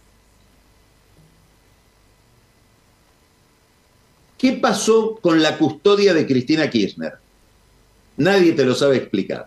¿Qué 4.43 4.55
pasó 4.55 5.21
con 5.23 5.41
la 5.41 5.57
custodia 5.57 6.13
de 6.13 6.27
Cristina 6.27 6.69
Kirchner? 6.69 7.13
Nadie 8.17 8.55
te 8.55 8.65
lo 8.65 8.75
sabe 8.75 8.97
explicar. 8.97 9.47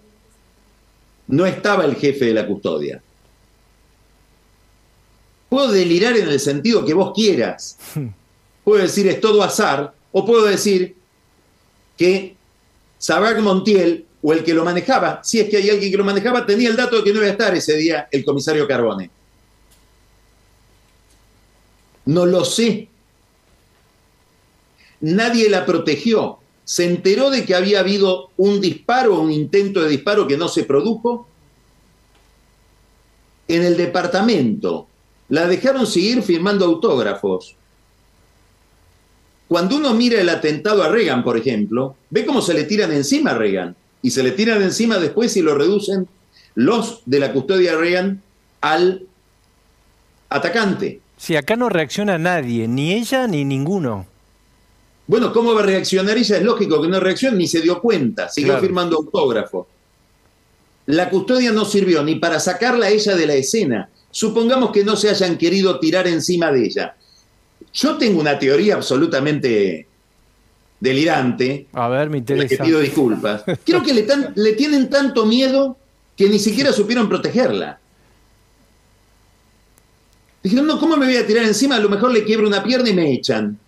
No 1.27 1.45
estaba 1.45 1.83
el 1.83 1.97
jefe 1.97 2.23
de 2.23 2.33
la 2.33 2.47
custodia. 2.47 3.01
Puedo 5.49 5.73
delirar 5.73 6.15
en 6.15 6.29
el 6.29 6.39
sentido 6.39 6.85
que 6.85 6.93
vos 6.93 7.11
quieras. 7.13 7.77
Puedo 8.63 8.81
decir 8.81 9.05
es 9.09 9.19
todo 9.19 9.43
azar, 9.43 9.93
o 10.13 10.25
puedo 10.25 10.45
decir 10.45 10.95
que 11.97 12.37
Sabac 12.97 13.41
Montiel 13.41 14.05
o 14.21 14.31
el 14.31 14.45
que 14.45 14.53
lo 14.53 14.63
manejaba, 14.63 15.21
si 15.25 15.41
es 15.41 15.49
que 15.49 15.57
hay 15.57 15.71
alguien 15.71 15.91
que 15.91 15.97
lo 15.97 16.05
manejaba, 16.05 16.45
tenía 16.45 16.69
el 16.69 16.77
dato 16.77 16.95
de 16.95 17.03
que 17.03 17.11
no 17.11 17.17
iba 17.17 17.27
a 17.27 17.31
estar 17.31 17.53
ese 17.53 17.75
día 17.75 18.07
el 18.09 18.23
comisario 18.23 18.65
Carbone. 18.65 19.09
No 22.05 22.25
lo 22.25 22.45
sé. 22.45 22.94
Nadie 25.01 25.49
la 25.49 25.65
protegió. 25.65 26.39
Se 26.63 26.85
enteró 26.85 27.29
de 27.29 27.45
que 27.45 27.55
había 27.55 27.79
habido 27.79 28.31
un 28.37 28.59
disparo, 28.59 29.19
un 29.19 29.31
intento 29.31 29.81
de 29.81 29.89
disparo 29.89 30.27
que 30.27 30.37
no 30.37 30.47
se 30.47 30.63
produjo. 30.63 31.27
En 33.47 33.63
el 33.63 33.77
departamento. 33.77 34.87
La 35.29 35.47
dejaron 35.47 35.85
seguir 35.87 36.21
firmando 36.21 36.65
autógrafos. 36.65 37.55
Cuando 39.47 39.75
uno 39.77 39.93
mira 39.93 40.19
el 40.19 40.29
atentado 40.29 40.81
a 40.83 40.89
Reagan, 40.89 41.23
por 41.23 41.37
ejemplo, 41.37 41.95
ve 42.09 42.25
cómo 42.25 42.41
se 42.41 42.53
le 42.53 42.63
tiran 42.63 42.91
encima 42.91 43.31
a 43.31 43.37
Reagan 43.37 43.75
y 44.01 44.11
se 44.11 44.23
le 44.23 44.31
tiran 44.31 44.61
encima 44.61 44.97
después 44.97 45.35
y 45.37 45.41
lo 45.41 45.55
reducen 45.55 46.07
los 46.55 47.01
de 47.05 47.19
la 47.19 47.31
custodia 47.31 47.75
Reagan 47.75 48.21
al 48.61 49.05
atacante. 50.29 51.01
Si 51.17 51.35
acá 51.35 51.55
no 51.55 51.69
reacciona 51.69 52.17
nadie, 52.17 52.67
ni 52.67 52.93
ella 52.93 53.27
ni 53.27 53.45
ninguno. 53.45 54.07
Bueno, 55.07 55.31
¿cómo 55.31 55.53
va 55.53 55.61
a 55.61 55.65
reaccionar 55.65 56.17
ella? 56.17 56.37
Es 56.37 56.43
lógico 56.43 56.81
que 56.81 56.87
no 56.87 56.99
reaccione, 56.99 57.37
ni 57.37 57.47
se 57.47 57.61
dio 57.61 57.79
cuenta, 57.79 58.27
siguió 58.29 58.57
firmando 58.59 58.97
autógrafo. 58.97 59.67
La 60.87 61.09
custodia 61.09 61.51
no 61.51 61.65
sirvió 61.65 62.03
ni 62.03 62.15
para 62.15 62.39
sacarla 62.39 62.87
a 62.87 62.89
ella 62.89 63.15
de 63.15 63.27
la 63.27 63.33
escena. 63.35 63.89
Supongamos 64.11 64.71
que 64.71 64.83
no 64.83 64.95
se 64.95 65.09
hayan 65.09 65.37
querido 65.37 65.79
tirar 65.79 66.07
encima 66.07 66.51
de 66.51 66.65
ella. 66.65 66.95
Yo 67.73 67.97
tengo 67.97 68.19
una 68.19 68.39
teoría 68.39 68.75
absolutamente 68.75 69.87
delirante. 70.79 71.67
A 71.73 71.87
ver, 71.87 72.09
me 72.09 72.19
interesa. 72.19 72.47
Que 72.47 72.63
pido 72.63 72.79
disculpas. 72.79 73.43
Creo 73.65 73.83
que 73.83 73.93
le, 73.93 74.07
le 74.35 74.53
tienen 74.53 74.89
tanto 74.89 75.25
miedo 75.25 75.77
que 76.15 76.29
ni 76.29 76.39
siquiera 76.39 76.71
supieron 76.71 77.09
protegerla. 77.09 77.79
Dijeron, 80.41 80.67
no, 80.67 80.79
¿cómo 80.79 80.95
me 80.95 81.07
voy 81.07 81.17
a 81.17 81.25
tirar 81.25 81.43
encima? 81.43 81.75
A 81.75 81.79
lo 81.79 81.89
mejor 81.89 82.11
le 82.11 82.23
quiebro 82.23 82.47
una 82.47 82.63
pierna 82.63 82.89
y 82.89 82.93
me 82.93 83.11
echan. 83.11 83.59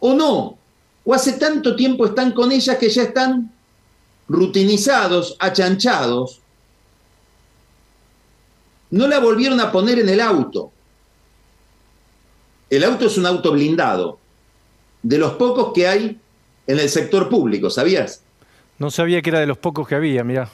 O 0.00 0.14
no, 0.14 0.58
o 1.04 1.14
hace 1.14 1.32
tanto 1.32 1.74
tiempo 1.74 2.06
están 2.06 2.32
con 2.32 2.52
ellas 2.52 2.76
que 2.78 2.88
ya 2.88 3.04
están 3.04 3.52
rutinizados, 4.28 5.36
achanchados. 5.38 6.40
No 8.90 9.06
la 9.08 9.18
volvieron 9.18 9.60
a 9.60 9.72
poner 9.72 9.98
en 9.98 10.08
el 10.08 10.20
auto. 10.20 10.70
El 12.70 12.84
auto 12.84 13.06
es 13.06 13.16
un 13.16 13.26
auto 13.26 13.52
blindado 13.52 14.18
de 15.02 15.18
los 15.18 15.32
pocos 15.32 15.72
que 15.72 15.88
hay 15.88 16.18
en 16.66 16.78
el 16.78 16.88
sector 16.88 17.28
público, 17.28 17.70
¿sabías? 17.70 18.22
No 18.78 18.90
sabía 18.90 19.22
que 19.22 19.30
era 19.30 19.40
de 19.40 19.46
los 19.46 19.58
pocos 19.58 19.88
que 19.88 19.94
había, 19.94 20.22
mira. 20.22 20.50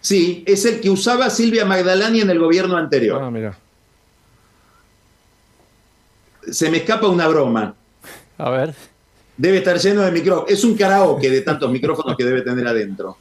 Sí, 0.00 0.42
es 0.46 0.64
el 0.64 0.80
que 0.80 0.90
usaba 0.90 1.30
Silvia 1.30 1.64
Magdalani 1.64 2.22
en 2.22 2.30
el 2.30 2.38
gobierno 2.38 2.76
anterior. 2.76 3.20
Ah, 3.22 3.30
mira. 3.30 3.56
Se 6.50 6.70
me 6.70 6.78
escapa 6.78 7.06
una 7.06 7.28
broma. 7.28 7.74
A 8.42 8.50
ver. 8.50 8.74
Debe 9.36 9.58
estar 9.58 9.78
lleno 9.78 10.02
de 10.02 10.10
micrófonos. 10.10 10.50
Es 10.50 10.64
un 10.64 10.76
karaoke 10.76 11.30
de 11.30 11.42
tantos 11.42 11.70
micrófonos 11.70 12.16
que 12.16 12.24
debe 12.24 12.42
tener 12.42 12.66
adentro. 12.66 13.16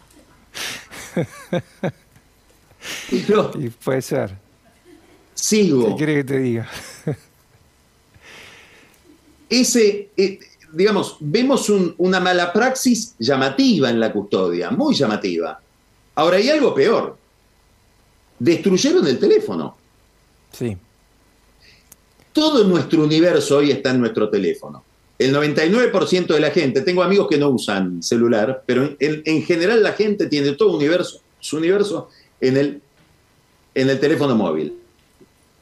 y 3.12 3.70
puede 3.70 4.02
ser. 4.02 4.36
Sigo. 5.36 5.90
¿Qué 5.90 5.96
quiere 5.96 6.16
que 6.16 6.24
te 6.24 6.40
diga? 6.40 6.68
Ese, 9.50 10.10
eh, 10.18 10.40
digamos, 10.74 11.18
vemos 11.20 11.70
una 11.70 12.20
mala 12.20 12.52
praxis 12.52 13.14
llamativa 13.20 13.92
en 13.92 14.00
la 14.00 14.12
custodia, 14.12 14.72
muy 14.72 14.96
llamativa. 14.96 15.62
Ahora 16.16 16.38
hay 16.38 16.50
algo 16.50 16.74
peor. 16.74 17.16
Destruyeron 18.40 19.06
el 19.06 19.20
teléfono. 19.20 19.78
Sí. 20.52 20.76
Todo 22.34 22.64
nuestro 22.64 23.04
universo 23.04 23.58
hoy 23.58 23.70
está 23.70 23.92
en 23.92 24.00
nuestro 24.00 24.28
teléfono. 24.28 24.84
El 25.22 25.36
99% 25.36 26.34
de 26.34 26.40
la 26.40 26.50
gente, 26.50 26.82
tengo 26.82 27.04
amigos 27.04 27.28
que 27.30 27.38
no 27.38 27.50
usan 27.50 28.02
celular, 28.02 28.64
pero 28.66 28.96
en, 29.00 29.44
general 29.44 29.84
la 29.84 29.94
gente 29.94 30.26
tiene 30.26 30.54
todo 30.54 30.76
universo, 30.76 31.22
su 31.40 31.58
universo 31.58 32.10
en 32.40 32.58
el, 32.58 32.82
en 33.76 33.88
el 33.92 34.00
teléfono 34.00 34.36
móvil. 34.36 34.80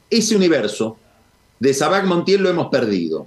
Ese 0.08 0.34
universo 0.34 0.96
de 1.58 1.74
Sabac 1.74 2.06
Montiel 2.06 2.42
lo 2.42 2.48
hemos 2.48 2.68
perdido 2.70 3.26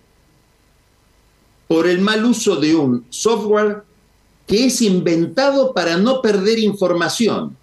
por 1.68 1.86
el 1.86 2.02
mal 2.02 2.26
uso 2.26 2.56
de 2.56 2.74
un 2.74 3.06
software 3.12 3.84
que 4.48 4.66
es 4.66 4.82
inventado 4.82 5.72
para 5.72 5.98
no 5.98 6.20
perder 6.20 6.58
información. 6.58 7.56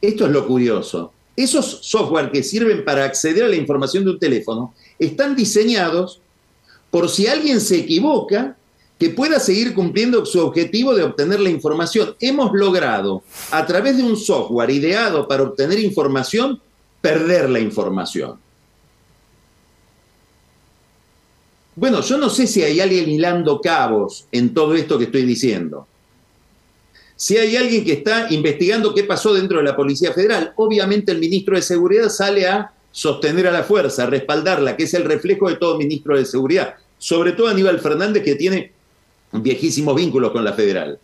Esto 0.00 0.24
es 0.24 0.32
lo 0.32 0.46
curioso. 0.46 1.12
Esos 1.36 1.80
software 1.82 2.30
que 2.30 2.42
sirven 2.42 2.82
para 2.82 3.04
acceder 3.04 3.44
a 3.44 3.48
la 3.48 3.56
información 3.56 4.06
de 4.06 4.12
un 4.12 4.18
teléfono 4.18 4.72
están 4.98 5.36
diseñados 5.36 6.22
por 6.94 7.08
si 7.08 7.26
alguien 7.26 7.60
se 7.60 7.78
equivoca, 7.78 8.56
que 9.00 9.10
pueda 9.10 9.40
seguir 9.40 9.74
cumpliendo 9.74 10.24
su 10.24 10.38
objetivo 10.38 10.94
de 10.94 11.02
obtener 11.02 11.40
la 11.40 11.50
información. 11.50 12.14
Hemos 12.20 12.52
logrado, 12.52 13.24
a 13.50 13.66
través 13.66 13.96
de 13.96 14.04
un 14.04 14.16
software 14.16 14.70
ideado 14.70 15.26
para 15.26 15.42
obtener 15.42 15.80
información, 15.80 16.60
perder 17.00 17.50
la 17.50 17.58
información. 17.58 18.38
Bueno, 21.74 22.00
yo 22.00 22.16
no 22.16 22.30
sé 22.30 22.46
si 22.46 22.62
hay 22.62 22.78
alguien 22.78 23.10
hilando 23.10 23.60
cabos 23.60 24.28
en 24.30 24.54
todo 24.54 24.76
esto 24.76 24.96
que 24.96 25.06
estoy 25.06 25.24
diciendo. 25.24 25.88
Si 27.16 27.36
hay 27.36 27.56
alguien 27.56 27.84
que 27.84 27.94
está 27.94 28.32
investigando 28.32 28.94
qué 28.94 29.02
pasó 29.02 29.34
dentro 29.34 29.58
de 29.58 29.64
la 29.64 29.74
Policía 29.74 30.12
Federal, 30.12 30.52
obviamente 30.54 31.10
el 31.10 31.18
ministro 31.18 31.56
de 31.56 31.62
Seguridad 31.62 32.08
sale 32.08 32.46
a 32.46 32.72
sostener 32.92 33.48
a 33.48 33.50
la 33.50 33.64
fuerza, 33.64 34.04
a 34.04 34.06
respaldarla, 34.06 34.76
que 34.76 34.84
es 34.84 34.94
el 34.94 35.02
reflejo 35.02 35.48
de 35.48 35.56
todo 35.56 35.76
ministro 35.76 36.16
de 36.16 36.24
Seguridad 36.24 36.76
sobre 36.98 37.32
todo 37.32 37.48
Aníbal 37.48 37.80
Fernández, 37.80 38.22
que 38.22 38.34
tiene 38.34 38.72
viejísimos 39.32 39.94
vínculos 39.94 40.30
con 40.30 40.44
la 40.44 40.52
federal. 40.52 40.98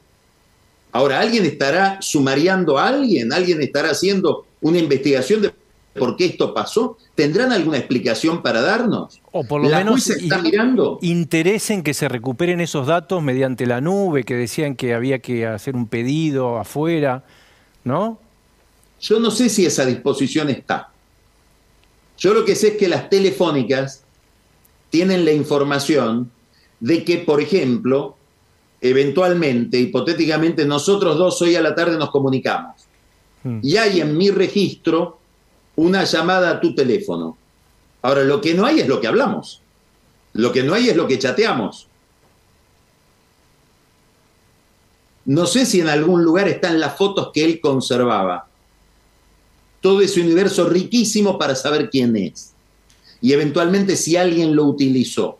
Ahora, 0.93 1.21
¿alguien 1.21 1.45
estará 1.45 1.99
sumariando 2.01 2.79
a 2.79 2.89
alguien? 2.89 3.33
¿Alguien 3.33 3.63
estará 3.63 3.91
haciendo 3.91 4.47
una 4.61 4.79
investigación 4.79 5.43
de 5.43 5.53
por 5.95 6.17
qué 6.17 6.27
esto 6.27 6.53
pasó? 6.53 6.97
¿Tendrán 7.15 7.53
alguna 7.53 7.79
explicación 7.79 8.43
para 8.43 8.61
darnos? 8.61 9.21
O 9.31 9.45
por 9.45 9.63
lo 9.63 9.69
menos 9.69 10.09
está 10.11 10.39
mirando? 10.39 10.99
interés 11.03 11.71
en 11.71 11.83
que 11.83 11.95
se 11.95 12.09
recuperen 12.09 12.61
esos 12.61 12.87
datos 12.87 13.23
mediante 13.23 13.67
la 13.67 13.81
nube, 13.81 14.25
que 14.25 14.35
decían 14.35 14.75
que 14.75 14.95
había 14.95 15.21
que 15.21 15.47
hacer 15.47 15.77
un 15.77 15.87
pedido 15.87 16.59
afuera, 16.59 17.25
¿no? 17.85 18.19
Yo 19.01 19.19
no 19.21 19.31
sé 19.31 19.49
si 19.49 19.65
esa 19.65 19.87
disposición 19.87 20.51
está. 20.51 20.91
Yo 22.19 22.35
lo 22.35 22.45
que 22.45 22.55
sé 22.55 22.69
es 22.69 22.77
que 22.77 22.89
las 22.89 23.09
telefónicas 23.09 24.05
tienen 24.91 25.25
la 25.25 25.33
información 25.33 26.31
de 26.81 27.05
que, 27.05 27.19
por 27.19 27.41
ejemplo, 27.41 28.17
eventualmente, 28.81 29.79
hipotéticamente, 29.79 30.65
nosotros 30.65 31.17
dos 31.17 31.41
hoy 31.43 31.55
a 31.55 31.63
la 31.63 31.75
tarde 31.75 31.97
nos 31.97 32.11
comunicamos. 32.11 32.87
Hmm. 33.43 33.61
Y 33.63 33.77
hay 33.77 34.01
en 34.01 34.19
mi 34.19 34.31
registro 34.31 35.19
una 35.77 36.05
llamada 36.05 36.51
a 36.51 36.61
tu 36.61 36.75
teléfono. 36.75 37.39
Ahora, 38.03 38.25
lo 38.25 38.41
que 38.41 38.55
no 38.55 38.67
hay 38.67 38.81
es 38.81 38.89
lo 38.89 39.01
que 39.01 39.07
hablamos. 39.07 39.63
Lo 40.33 40.53
que 40.53 40.63
no 40.63 40.75
hay 40.75 40.89
es 40.89 40.97
lo 40.97 41.07
que 41.07 41.19
chateamos. 41.19 41.87
No 45.27 45.47
sé 45.47 45.67
si 45.67 45.81
en 45.81 45.89
algún 45.89 46.25
lugar 46.25 46.49
están 46.49 46.81
las 46.81 46.97
fotos 46.97 47.31
que 47.33 47.45
él 47.45 47.61
conservaba. 47.61 48.49
Todo 49.81 50.01
ese 50.01 50.21
universo 50.21 50.69
riquísimo 50.69 51.39
para 51.39 51.55
saber 51.55 51.89
quién 51.91 52.17
es 52.17 52.53
y 53.21 53.33
eventualmente 53.33 53.97
si 53.97 54.17
alguien 54.17 54.55
lo 54.55 54.65
utilizó. 54.65 55.39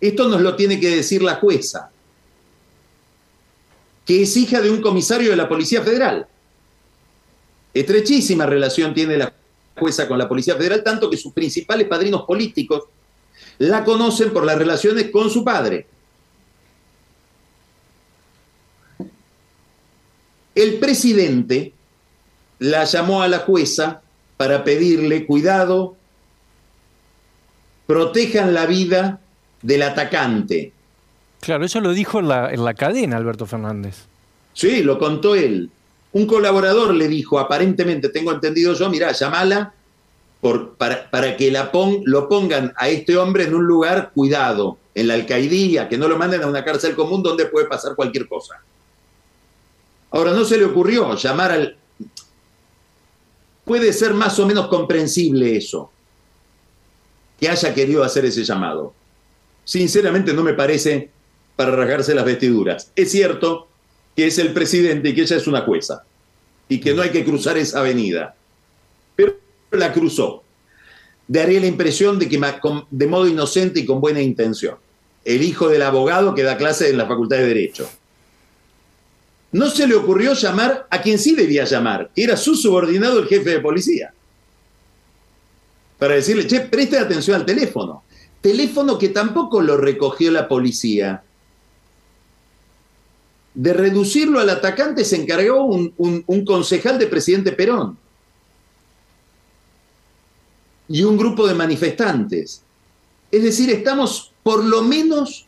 Esto 0.00 0.28
nos 0.28 0.40
lo 0.40 0.56
tiene 0.56 0.80
que 0.80 0.96
decir 0.96 1.22
la 1.22 1.36
jueza, 1.36 1.90
que 4.04 4.22
es 4.22 4.36
hija 4.36 4.60
de 4.60 4.70
un 4.70 4.80
comisario 4.80 5.30
de 5.30 5.36
la 5.36 5.48
Policía 5.48 5.82
Federal. 5.82 6.26
Estrechísima 7.72 8.46
relación 8.46 8.94
tiene 8.94 9.16
la 9.16 9.32
jueza 9.76 10.08
con 10.08 10.18
la 10.18 10.28
Policía 10.28 10.56
Federal, 10.56 10.82
tanto 10.82 11.08
que 11.08 11.16
sus 11.16 11.32
principales 11.32 11.86
padrinos 11.86 12.22
políticos 12.22 12.84
la 13.58 13.84
conocen 13.84 14.32
por 14.32 14.44
las 14.44 14.58
relaciones 14.58 15.10
con 15.10 15.30
su 15.30 15.44
padre. 15.44 15.86
El 20.54 20.78
presidente 20.78 21.72
la 22.58 22.84
llamó 22.84 23.22
a 23.22 23.28
la 23.28 23.38
jueza 23.40 24.02
para 24.36 24.64
pedirle 24.64 25.26
cuidado 25.26 25.96
protejan 27.90 28.54
la 28.54 28.66
vida 28.66 29.18
del 29.62 29.82
atacante. 29.82 30.72
Claro, 31.40 31.64
eso 31.64 31.80
lo 31.80 31.92
dijo 31.92 32.20
en 32.20 32.28
la, 32.28 32.74
cadena 32.74 33.16
Alberto 33.16 33.46
Fernández. 33.46 34.06
Sí, 34.54 34.84
lo 34.84 34.96
contó 34.96 35.34
él. 35.34 35.68
Un 36.12 36.26
colaborador 36.26 36.94
le 36.94 37.08
dijo, 37.08 37.40
aparentemente, 37.40 38.08
tengo 38.10 38.30
entendido 38.30 38.74
yo, 38.74 38.88
mira, 38.90 39.10
llamala 39.10 39.74
por, 40.40 40.76
para, 40.76 41.36
que 41.36 41.50
la 41.50 41.72
lo 42.04 42.28
pongan 42.28 42.72
a 42.76 42.88
este 42.88 43.16
hombre 43.18 43.42
en 43.42 43.56
un 43.56 43.66
lugar 43.66 44.12
cuidado, 44.14 44.78
en 44.94 45.08
la 45.08 45.14
alcaidía, 45.14 45.88
que 45.88 45.98
no 45.98 46.06
lo 46.06 46.16
manden 46.16 46.44
a 46.44 46.46
una 46.46 46.64
cárcel 46.64 46.94
común 46.94 47.24
donde 47.24 47.46
puede 47.46 47.66
pasar 47.66 47.96
cualquier 47.96 48.28
cosa. 48.28 48.62
Ahora, 50.12 50.30
no 50.30 50.44
se 50.44 50.58
le 50.58 50.64
ocurrió 50.64 51.16
llamar 51.16 51.50
al... 51.50 51.76
Puede 53.64 53.92
ser 53.92 54.14
más 54.14 54.38
o 54.38 54.46
menos 54.46 54.68
comprensible 54.68 55.56
eso 55.56 55.90
que 57.40 57.48
haya 57.48 57.74
querido 57.74 58.04
hacer 58.04 58.26
ese 58.26 58.44
llamado. 58.44 58.92
Sinceramente 59.64 60.34
no 60.34 60.42
me 60.42 60.52
parece 60.52 61.10
para 61.56 61.74
rasgarse 61.74 62.14
las 62.14 62.24
vestiduras. 62.24 62.92
Es 62.94 63.10
cierto 63.10 63.68
que 64.14 64.26
es 64.26 64.38
el 64.38 64.52
presidente 64.52 65.08
y 65.08 65.14
que 65.14 65.22
ella 65.22 65.36
es 65.36 65.46
una 65.46 65.62
jueza 65.62 66.04
y 66.68 66.80
que 66.80 66.94
no 66.94 67.02
hay 67.02 67.10
que 67.10 67.24
cruzar 67.24 67.56
esa 67.56 67.80
avenida. 67.80 68.34
Pero 69.16 69.36
la 69.72 69.92
cruzó. 69.92 70.44
Daría 71.26 71.60
la 71.60 71.66
impresión 71.66 72.18
de 72.18 72.28
que 72.28 72.40
de 72.90 73.06
modo 73.06 73.26
inocente 73.26 73.80
y 73.80 73.86
con 73.86 74.00
buena 74.00 74.20
intención. 74.20 74.76
El 75.24 75.42
hijo 75.42 75.68
del 75.68 75.82
abogado 75.82 76.34
que 76.34 76.42
da 76.42 76.56
clase 76.56 76.90
en 76.90 76.98
la 76.98 77.06
Facultad 77.06 77.36
de 77.38 77.46
Derecho. 77.46 77.88
No 79.52 79.68
se 79.68 79.86
le 79.86 79.94
ocurrió 79.94 80.34
llamar 80.34 80.86
a 80.90 81.00
quien 81.00 81.18
sí 81.18 81.34
debía 81.34 81.64
llamar, 81.64 82.10
que 82.14 82.24
era 82.24 82.36
su 82.36 82.54
subordinado 82.54 83.18
el 83.18 83.26
jefe 83.26 83.50
de 83.50 83.60
policía 83.60 84.12
para 86.00 86.14
decirle, 86.14 86.46
che, 86.46 86.62
preste 86.62 86.98
atención 86.98 87.36
al 87.36 87.44
teléfono. 87.44 88.04
Teléfono 88.40 88.96
que 88.96 89.10
tampoco 89.10 89.60
lo 89.60 89.76
recogió 89.76 90.30
la 90.30 90.48
policía. 90.48 91.22
De 93.52 93.74
reducirlo 93.74 94.40
al 94.40 94.48
atacante 94.48 95.04
se 95.04 95.16
encargó 95.16 95.66
un, 95.66 95.92
un 95.98 96.44
concejal 96.46 96.98
de 96.98 97.06
presidente 97.06 97.52
Perón 97.52 97.98
y 100.88 101.02
un 101.02 101.18
grupo 101.18 101.46
de 101.46 101.52
manifestantes. 101.52 102.62
Es 103.30 103.42
decir, 103.42 103.68
estamos 103.68 104.32
por 104.42 104.64
lo 104.64 104.80
menos 104.80 105.44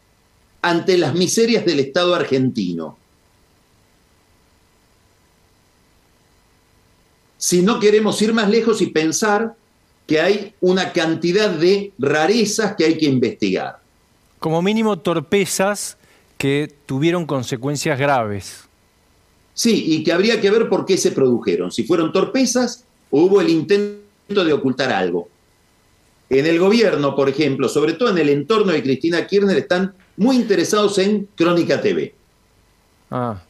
ante 0.61 0.99
las 0.99 1.15
miserias 1.15 1.65
del 1.65 1.81
Estado 1.81 2.15
argentino. 2.15 2.99
Si 7.39 7.63
no 7.63 7.81
queremos 7.81 8.21
ir 8.21 8.35
más 8.35 8.51
lejos 8.51 8.83
y 8.83 8.89
pensar 8.89 9.57
que 10.13 10.21
hay 10.21 10.55
una 10.61 10.93
cantidad 10.93 11.49
de 11.49 11.91
rarezas 11.99 12.77
que 12.77 12.85
hay 12.85 12.99
que 12.99 13.07
investigar. 13.07 13.79
Como 14.41 14.61
mínimo 14.61 14.99
torpezas 14.99 15.97
que 16.37 16.71
tuvieron 16.85 17.25
consecuencias 17.25 17.99
graves. 17.99 18.65
Sí, 19.55 19.85
y 19.87 20.05
que 20.05 20.13
habría 20.13 20.39
que 20.39 20.51
ver 20.51 20.69
por 20.69 20.85
qué 20.85 20.99
se 20.99 21.13
produjeron. 21.13 21.73
Si 21.73 21.85
fueron 21.85 22.13
torpezas 22.13 22.85
o 23.11 23.23
hubo 23.23 23.41
el 23.41 23.49
intento 23.49 24.45
de 24.45 24.53
ocultar 24.53 24.93
algo. 24.93 25.31
En 26.29 26.45
el 26.45 26.59
gobierno, 26.59 27.17
por 27.17 27.31
ejemplo, 27.31 27.67
sobre 27.71 27.95
todo 27.95 28.11
en 28.11 28.19
el 28.19 28.29
entorno 28.29 28.73
de 28.73 28.83
Cristina 28.83 29.27
Kirchner, 29.27 29.57
están 29.57 29.95
muy 30.19 30.37
interesados 30.37 30.99
en 30.99 31.27
Crónica 31.35 31.81
TV. 31.81 32.15
Ah. 33.11 33.43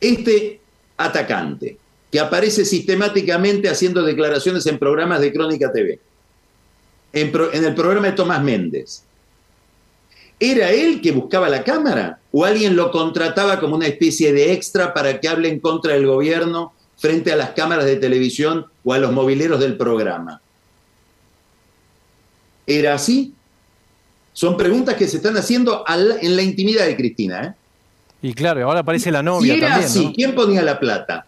Este 0.00 0.62
atacante 0.96 1.76
que 2.10 2.20
aparece 2.20 2.64
sistemáticamente 2.64 3.68
haciendo 3.68 4.02
declaraciones 4.02 4.66
en 4.66 4.78
programas 4.78 5.20
de 5.20 5.32
Crónica 5.32 5.72
TV, 5.72 6.00
en, 7.12 7.64
el 7.64 7.74
programa 7.74 8.08
de 8.08 8.12
Tomás 8.12 8.42
Méndez. 8.42 9.04
¿Era 10.38 10.70
él 10.70 11.00
que 11.00 11.12
buscaba 11.12 11.48
la 11.48 11.62
cámara 11.62 12.18
o 12.32 12.44
alguien 12.44 12.74
lo 12.74 12.90
contrataba 12.90 13.60
como 13.60 13.76
una 13.76 13.86
especie 13.86 14.32
de 14.32 14.52
extra 14.52 14.94
para 14.94 15.20
que 15.20 15.28
hable 15.28 15.48
en 15.48 15.60
contra 15.60 15.92
del 15.92 16.06
gobierno 16.06 16.72
frente 16.96 17.32
a 17.32 17.36
las 17.36 17.50
cámaras 17.50 17.84
de 17.84 17.96
televisión 17.96 18.66
o 18.84 18.92
a 18.92 18.98
los 18.98 19.12
mobileros 19.12 19.60
del 19.60 19.76
programa? 19.76 20.40
¿Era 22.66 22.94
así? 22.94 23.34
Son 24.32 24.56
preguntas 24.56 24.94
que 24.94 25.08
se 25.08 25.18
están 25.18 25.36
haciendo 25.36 25.84
en 25.88 26.36
la 26.36 26.42
intimidad 26.42 26.86
de 26.86 26.96
Cristina. 26.96 27.44
¿eh? 27.44 27.54
Y 28.22 28.32
claro, 28.32 28.64
ahora 28.64 28.80
aparece 28.80 29.10
la 29.10 29.22
novia. 29.22 29.54
era 29.54 29.76
así, 29.76 30.12
¿quién 30.14 30.34
ponía 30.34 30.62
la 30.62 30.78
plata? 30.78 31.26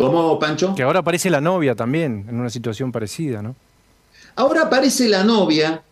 ¿Cómo, 0.00 0.38
Pancho? 0.38 0.74
Que 0.74 0.82
ahora 0.82 1.00
aparece 1.00 1.28
la 1.28 1.42
novia 1.42 1.74
también, 1.74 2.24
en 2.26 2.40
una 2.40 2.48
situación 2.48 2.90
parecida, 2.90 3.42
¿no? 3.42 3.54
Ahora 4.34 4.62
aparece 4.62 5.08
la 5.10 5.22
novia 5.24 5.82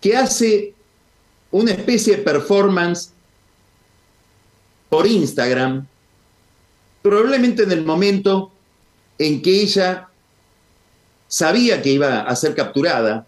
que 0.00 0.16
hace 0.16 0.72
una 1.50 1.72
especie 1.72 2.16
de 2.16 2.22
performance 2.22 3.12
por 4.88 5.04
Instagram, 5.04 5.84
probablemente 7.02 7.64
en 7.64 7.72
el 7.72 7.84
momento 7.84 8.52
en 9.18 9.42
que 9.42 9.62
ella 9.62 10.08
sabía 11.26 11.82
que 11.82 11.90
iba 11.90 12.20
a 12.20 12.36
ser 12.36 12.54
capturada, 12.54 13.26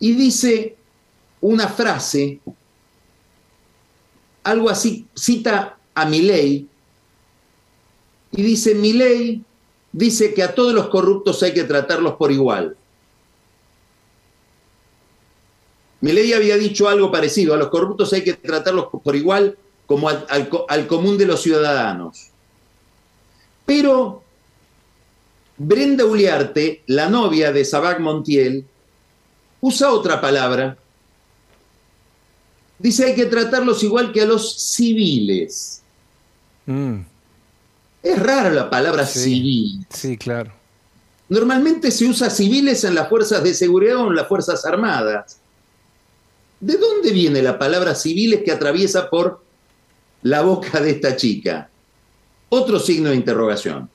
y 0.00 0.12
dice 0.14 0.76
una 1.40 1.68
frase, 1.68 2.40
algo 4.42 4.70
así, 4.70 5.06
cita 5.14 5.76
a 6.00 6.06
Milei 6.06 6.66
y 8.32 8.42
dice, 8.42 8.74
Milei 8.74 9.42
dice 9.92 10.34
que 10.34 10.42
a 10.42 10.54
todos 10.54 10.72
los 10.72 10.88
corruptos 10.88 11.42
hay 11.42 11.52
que 11.52 11.64
tratarlos 11.64 12.14
por 12.14 12.30
igual. 12.30 12.76
Milei 16.00 16.32
había 16.32 16.56
dicho 16.56 16.88
algo 16.88 17.10
parecido, 17.10 17.54
a 17.54 17.58
los 17.58 17.68
corruptos 17.68 18.12
hay 18.12 18.24
que 18.24 18.34
tratarlos 18.34 18.86
por 19.02 19.14
igual 19.16 19.58
como 19.86 20.08
al, 20.08 20.26
al 20.68 20.86
común 20.86 21.18
de 21.18 21.26
los 21.26 21.42
ciudadanos. 21.42 22.28
Pero 23.66 24.22
Brenda 25.58 26.06
Uliarte, 26.06 26.82
la 26.86 27.10
novia 27.10 27.52
de 27.52 27.64
Sabac 27.64 28.00
Montiel, 28.00 28.64
usa 29.60 29.92
otra 29.92 30.20
palabra. 30.20 30.78
Dice 32.78 33.04
hay 33.04 33.14
que 33.14 33.26
tratarlos 33.26 33.82
igual 33.82 34.10
que 34.12 34.22
a 34.22 34.26
los 34.26 34.58
civiles. 34.58 35.79
Mm. 36.66 37.00
Es 38.02 38.18
rara 38.18 38.50
la 38.50 38.70
palabra 38.70 39.06
civil. 39.06 39.84
Sí, 39.90 40.16
claro. 40.16 40.52
Normalmente 41.28 41.90
se 41.90 42.06
usa 42.06 42.30
civiles 42.30 42.82
en 42.84 42.94
las 42.94 43.08
fuerzas 43.08 43.42
de 43.42 43.54
seguridad 43.54 43.98
o 43.98 44.08
en 44.08 44.16
las 44.16 44.26
fuerzas 44.26 44.64
armadas. 44.64 45.38
¿De 46.58 46.76
dónde 46.76 47.12
viene 47.12 47.42
la 47.42 47.58
palabra 47.58 47.94
civiles 47.94 48.42
que 48.44 48.52
atraviesa 48.52 49.08
por 49.08 49.42
la 50.22 50.42
boca 50.42 50.80
de 50.80 50.90
esta 50.90 51.16
chica? 51.16 51.70
Otro 52.48 52.80
signo 52.80 53.10
de 53.10 53.16
interrogación. 53.16 53.88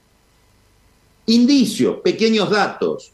Indicios, 1.25 1.97
pequeños 2.03 2.49
datos, 2.49 3.11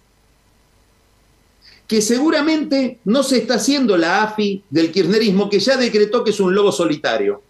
que 1.88 2.02
seguramente 2.02 3.00
no 3.06 3.24
se 3.24 3.40
está 3.40 3.56
haciendo 3.56 3.98
la 3.98 4.24
AFI 4.24 4.64
del 4.70 4.92
kirchnerismo, 4.92 5.50
que 5.50 5.60
ya 5.60 5.78
decretó 5.78 6.24
que 6.24 6.30
es 6.30 6.40
un 6.40 6.54
lobo 6.54 6.72
solitario, 6.72 7.42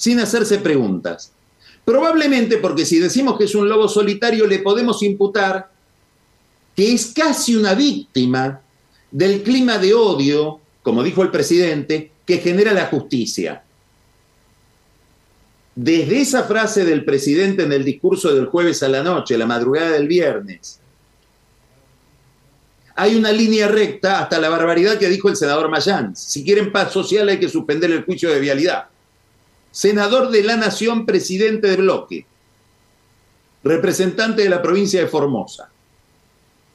sin 0.00 0.18
hacerse 0.18 0.56
preguntas. 0.60 1.30
Probablemente 1.84 2.56
porque 2.56 2.86
si 2.86 2.98
decimos 2.98 3.36
que 3.36 3.44
es 3.44 3.54
un 3.54 3.68
lobo 3.68 3.86
solitario 3.86 4.46
le 4.46 4.60
podemos 4.60 5.02
imputar 5.02 5.70
que 6.74 6.94
es 6.94 7.12
casi 7.14 7.54
una 7.54 7.74
víctima 7.74 8.62
del 9.10 9.42
clima 9.42 9.76
de 9.76 9.92
odio, 9.92 10.58
como 10.82 11.02
dijo 11.02 11.22
el 11.22 11.30
presidente, 11.30 12.12
que 12.24 12.38
genera 12.38 12.72
la 12.72 12.86
justicia. 12.86 13.62
Desde 15.74 16.22
esa 16.22 16.44
frase 16.44 16.86
del 16.86 17.04
presidente 17.04 17.64
en 17.64 17.72
el 17.72 17.84
discurso 17.84 18.34
del 18.34 18.46
jueves 18.46 18.82
a 18.82 18.88
la 18.88 19.02
noche, 19.02 19.36
la 19.36 19.44
madrugada 19.44 19.90
del 19.90 20.08
viernes, 20.08 20.80
hay 22.96 23.16
una 23.16 23.32
línea 23.32 23.68
recta 23.68 24.20
hasta 24.20 24.40
la 24.40 24.48
barbaridad 24.48 24.98
que 24.98 25.08
dijo 25.08 25.28
el 25.28 25.36
senador 25.36 25.68
Mayán. 25.68 26.16
Si 26.16 26.42
quieren 26.42 26.72
paz 26.72 26.90
social 26.90 27.28
hay 27.28 27.38
que 27.38 27.50
suspender 27.50 27.90
el 27.90 28.04
juicio 28.04 28.30
de 28.30 28.40
vialidad 28.40 28.86
senador 29.70 30.30
de 30.30 30.42
la 30.42 30.56
Nación, 30.56 31.06
presidente 31.06 31.68
de 31.68 31.76
bloque, 31.76 32.26
representante 33.62 34.42
de 34.42 34.48
la 34.48 34.62
provincia 34.62 35.00
de 35.00 35.06
Formosa. 35.06 35.70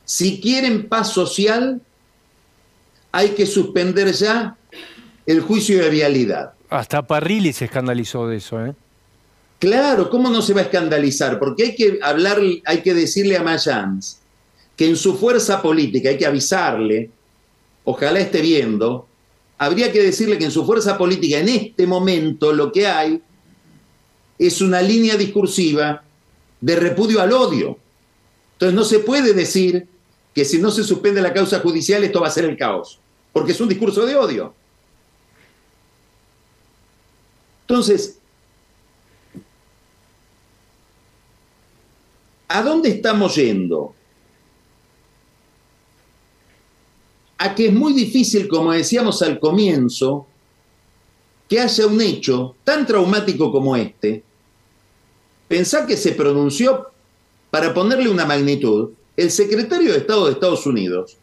Si 0.06 0.40
quieren 0.40 0.88
paz 0.88 1.12
social, 1.12 1.82
hay 3.12 3.30
que 3.30 3.46
suspender 3.46 4.12
ya 4.14 4.56
el 5.26 5.42
juicio 5.42 5.82
de 5.84 5.90
vialidad. 5.90 6.54
Hasta 6.70 7.06
Parrilli 7.06 7.54
se 7.54 7.66
escandalizó 7.66 8.28
de 8.28 8.38
eso, 8.38 8.66
¿eh? 8.66 8.76
Claro, 9.60 10.10
¿cómo 10.10 10.30
no 10.30 10.42
se 10.42 10.54
va 10.54 10.62
a 10.62 10.64
escandalizar? 10.66 11.40
Porque 11.40 11.64
hay 11.64 11.76
que 11.76 12.00
hablar, 12.02 12.40
hay 12.66 12.82
que 12.82 12.94
decirle 12.94 13.38
a 13.38 13.44
Mayans 13.44 14.20
que 14.76 14.88
en 14.88 14.98
su 14.98 15.18
fuerza 15.18 15.62
política 15.62 16.10
hay 16.10 16.18
que 16.18 16.26
avisarle, 16.26 17.10
ojalá 17.86 18.20
esté 18.20 18.42
viendo, 18.42 19.08
habría 19.58 19.92
que 19.92 20.02
decirle 20.02 20.38
que 20.38 20.46
en 20.46 20.52
su 20.52 20.66
fuerza 20.66 20.98
política 20.98 21.40
en 21.40 21.50
este 21.50 21.88
momento 21.88 22.52
lo 22.54 22.72
que 22.72 22.88
hay 22.88 23.22
es 24.38 24.62
una 24.62 24.82
línea 24.82 25.16
discursiva 25.16 26.04
de 26.60 26.76
repudio 26.76 27.22
al 27.22 27.32
odio. 27.32 27.78
Entonces 28.54 28.76
no 28.76 28.84
se 28.84 29.00
puede 29.00 29.34
decir 29.34 29.88
que 30.34 30.46
si 30.46 30.60
no 30.60 30.72
se 30.72 30.84
suspende 30.84 31.22
la 31.22 31.34
causa 31.34 31.60
judicial 31.60 32.04
esto 32.04 32.22
va 32.22 32.28
a 32.28 32.32
ser 32.32 32.46
el 32.46 32.58
caos, 32.58 33.00
porque 33.32 33.54
es 33.54 33.62
un 33.62 33.70
discurso 33.70 34.06
de 34.06 34.16
odio. 34.16 34.54
Entonces, 37.62 38.20
¿a 42.48 42.62
dónde 42.62 42.90
estamos 42.90 43.36
yendo? 43.36 43.96
A 47.38 47.54
que 47.56 47.68
es 47.68 47.74
muy 47.74 47.94
difícil, 47.94 48.48
como 48.48 48.72
decíamos 48.72 49.22
al 49.22 49.40
comienzo, 49.40 50.28
que 51.50 51.60
haya 51.60 51.86
un 51.86 52.02
hecho 52.02 52.56
tan 52.64 52.86
traumático 52.86 53.52
como 53.52 53.76
este. 53.76 54.24
Pensar 55.48 55.86
que 55.86 55.98
se 55.98 56.14
pronunció, 56.14 56.88
para 57.52 57.74
ponerle 57.74 58.10
una 58.10 58.26
magnitud, 58.26 58.92
el 59.16 59.32
secretario 59.32 59.92
de 59.92 60.00
Estado 60.00 60.26
de 60.26 60.34
Estados 60.34 60.66
Unidos, 60.66 61.18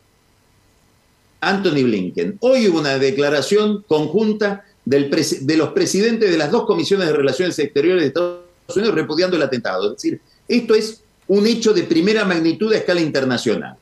Anthony 1.40 1.82
Blinken. 1.82 2.38
Hoy 2.40 2.68
hubo 2.68 2.78
una 2.78 2.98
declaración 2.98 3.84
conjunta 3.88 4.64
de 4.84 5.56
los 5.56 5.70
presidentes 5.70 6.30
de 6.30 6.38
las 6.38 6.50
dos 6.50 6.66
comisiones 6.66 7.08
de 7.08 7.12
Relaciones 7.14 7.58
Exteriores 7.58 8.02
de 8.02 8.08
Estados 8.08 8.42
Unidos 8.76 8.94
repudiando 8.94 9.36
el 9.36 9.42
atentado. 9.42 9.90
Es 9.90 10.02
decir, 10.02 10.20
esto 10.46 10.74
es 10.74 11.02
un 11.26 11.46
hecho 11.46 11.72
de 11.72 11.82
primera 11.82 12.24
magnitud 12.24 12.72
a 12.72 12.76
escala 12.76 13.00
internacional. 13.00 13.76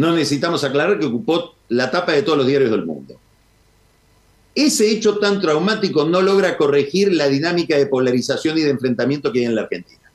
No 0.00 0.14
necesitamos 0.14 0.64
aclarar 0.64 0.98
que 0.98 1.04
ocupó 1.04 1.56
la 1.68 1.90
tapa 1.90 2.12
de 2.12 2.22
todos 2.22 2.38
los 2.38 2.46
diarios 2.46 2.70
del 2.70 2.86
mundo. 2.86 3.20
Ese 4.54 4.90
hecho 4.90 5.18
tan 5.18 5.42
traumático 5.42 6.06
no 6.06 6.22
logra 6.22 6.56
corregir 6.56 7.12
la 7.12 7.28
dinámica 7.28 7.76
de 7.76 7.84
polarización 7.84 8.56
y 8.56 8.62
de 8.62 8.70
enfrentamiento 8.70 9.30
que 9.30 9.40
hay 9.40 9.44
en 9.44 9.54
la 9.54 9.60
Argentina. 9.60 10.10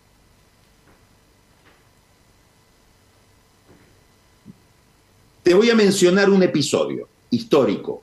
Te 5.44 5.54
voy 5.54 5.70
a 5.70 5.76
mencionar 5.76 6.32
un 6.32 6.42
episodio 6.42 7.08
histórico. 7.30 8.02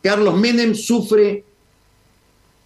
Carlos 0.00 0.34
Menem 0.34 0.74
sufre 0.74 1.44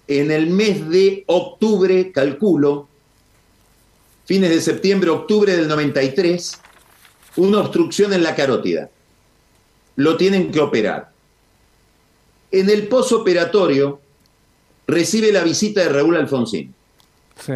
en 0.07 0.31
el 0.31 0.51
mes 0.51 0.89
de 0.89 1.25
octubre, 1.27 2.13
calculo, 2.13 2.87
fines 4.25 4.51
de 4.51 4.61
septiembre, 4.61 5.11
octubre 5.11 5.57
del 5.57 5.67
93, 5.67 6.62
una 7.37 7.61
obstrucción 7.61 8.13
en 8.13 8.23
la 8.23 8.35
carótida. 8.35 8.91
Lo 9.97 10.17
tienen 10.17 10.51
que 10.51 10.61
operar. 10.61 11.11
En 12.51 12.69
el 12.69 12.89
posoperatorio 12.89 14.01
recibe 14.87 15.33
la 15.33 15.43
visita 15.43 15.83
de 15.83 15.89
Raúl 15.89 16.17
Alfonsín. 16.17 16.75
Sí. 17.39 17.55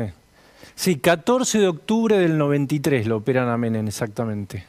Sí, 0.75 0.97
14 0.97 1.59
de 1.59 1.69
octubre 1.69 2.19
del 2.19 2.37
93 2.37 3.07
lo 3.07 3.17
operan 3.17 3.49
a 3.49 3.57
Menem, 3.57 3.89
exactamente. 3.89 4.65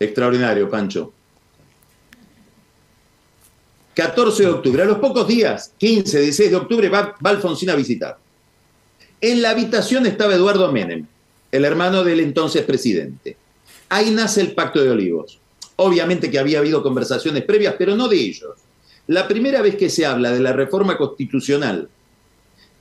Extraordinario, 0.00 0.68
Pancho. 0.68 1.12
14 3.94 4.42
de 4.42 4.48
octubre, 4.48 4.82
a 4.82 4.86
los 4.86 4.98
pocos 4.98 5.28
días, 5.28 5.72
15, 5.78 6.20
16 6.20 6.50
de 6.50 6.56
octubre, 6.56 6.88
va, 6.88 7.14
va 7.24 7.30
Alfonsín 7.30 7.70
a 7.70 7.76
visitar. 7.76 8.18
En 9.20 9.42
la 9.42 9.50
habitación 9.50 10.06
estaba 10.06 10.34
Eduardo 10.34 10.72
Menem, 10.72 11.06
el 11.52 11.66
hermano 11.66 12.02
del 12.02 12.20
entonces 12.20 12.64
presidente. 12.64 13.36
Ahí 13.90 14.10
nace 14.10 14.40
el 14.40 14.52
Pacto 14.52 14.82
de 14.82 14.90
Olivos. 14.90 15.38
Obviamente 15.76 16.30
que 16.30 16.38
había 16.38 16.58
habido 16.58 16.82
conversaciones 16.82 17.44
previas, 17.44 17.74
pero 17.78 17.94
no 17.94 18.08
de 18.08 18.16
ellos. 18.16 18.52
La 19.06 19.28
primera 19.28 19.60
vez 19.60 19.76
que 19.76 19.90
se 19.90 20.06
habla 20.06 20.32
de 20.32 20.40
la 20.40 20.52
reforma 20.52 20.96
constitucional 20.96 21.88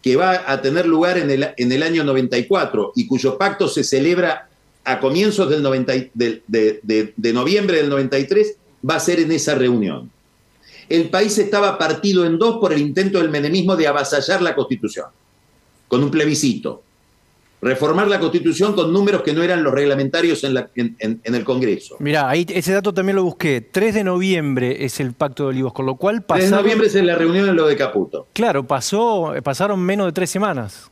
que 0.01 0.15
va 0.15 0.51
a 0.51 0.61
tener 0.61 0.87
lugar 0.87 1.17
en 1.17 1.29
el, 1.29 1.83
año 1.83 2.03
94 2.03 2.93
y 2.95 3.05
cuyo 3.05 3.37
pacto 3.37 3.67
se 3.67 3.83
celebra 3.83 4.49
a 4.83 4.99
comienzos 4.99 5.47
del 5.47 6.11
de, 6.13 7.13
de 7.15 7.33
noviembre 7.33 7.77
del 7.77 7.89
93, 7.89 8.55
va 8.89 8.95
a 8.95 8.99
ser 8.99 9.19
en 9.19 9.31
esa 9.31 9.53
reunión. 9.53 10.09
El 10.89 11.09
país 11.09 11.37
estaba 11.37 11.77
partido 11.77 12.25
en 12.25 12.39
dos 12.39 12.57
por 12.57 12.73
el 12.73 12.81
intento 12.81 13.19
del 13.19 13.29
menemismo 13.29 13.75
de 13.75 13.85
avasallar 13.85 14.41
la 14.41 14.55
constitución, 14.55 15.05
con 15.87 16.03
un 16.03 16.09
plebiscito 16.09 16.81
reformar 17.61 18.07
la 18.07 18.19
Constitución 18.19 18.73
con 18.73 18.91
números 18.91 19.21
que 19.21 19.33
no 19.33 19.43
eran 19.43 19.63
los 19.63 19.73
reglamentarios 19.73 20.43
en, 20.43 21.21
el 21.23 21.43
Congreso. 21.43 21.95
Mira, 21.99 22.27
ahí 22.27 22.45
ese 22.49 22.73
dato 22.73 22.93
también 22.93 23.15
lo 23.15 23.23
busqué. 23.23 23.61
3 23.61 23.93
de 23.93 24.03
noviembre 24.03 24.83
es 24.83 24.99
el 24.99 25.13
Pacto 25.13 25.43
de 25.43 25.49
Olivos, 25.49 25.73
con 25.73 25.85
lo 25.85 25.95
cual 25.95 26.23
pasaron... 26.23 26.49
3 26.49 26.51
de 26.51 26.57
noviembre 26.57 26.87
es 26.87 26.95
la 26.95 27.15
reunión 27.15 27.47
en 27.47 27.55
lo 27.55 27.67
de 27.67 27.77
Caputo. 27.77 28.27
Claro, 28.33 28.65
pasó, 28.65 29.33
pasaron 29.43 29.79
menos 29.79 30.07
de 30.07 30.11
tres 30.11 30.31
semanas. 30.31 30.89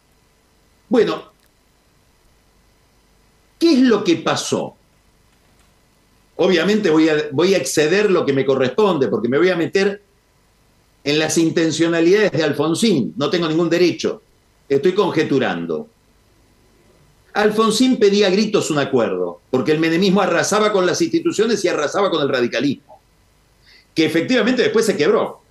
Bueno, 0.88 1.24
¿qué 3.58 3.74
es 3.74 3.80
lo 3.80 4.04
que 4.04 4.18
pasó? 4.18 4.76
Obviamente 6.36 6.90
voy 6.92 7.10
a, 7.10 7.16
voy 7.32 7.56
a 7.56 7.58
exceder 7.58 8.12
lo 8.12 8.26
que 8.26 8.34
me 8.34 8.46
corresponde, 8.46 9.08
porque 9.08 9.28
me 9.28 9.40
voy 9.40 9.50
a 9.50 9.56
meter 9.56 10.02
en 11.04 11.20
las 11.20 11.38
intencionalidades 11.38 12.32
de 12.32 12.44
Alfonsín. 12.44 13.14
No 13.18 13.30
tengo 13.30 13.48
ningún 13.48 13.70
derecho. 13.70 14.22
Estoy 14.68 14.94
conjeturando. 14.94 15.88
Alfonsín 17.34 17.98
pedía 17.98 18.28
a 18.28 18.32
gritos 18.32 18.72
un 18.72 18.80
acuerdo, 18.80 19.42
porque 19.52 19.72
el 19.72 19.80
menemismo 19.80 20.22
arrasaba 20.22 20.72
con 20.72 20.86
las 20.86 21.02
instituciones 21.02 21.64
y 21.64 21.68
arrasaba 21.68 22.10
con 22.10 22.22
el 22.22 22.30
radicalismo, 22.30 23.00
que 23.94 24.06
efectivamente 24.06 24.64
después 24.64 24.86
se 24.86 24.98
quebró. 24.98 25.42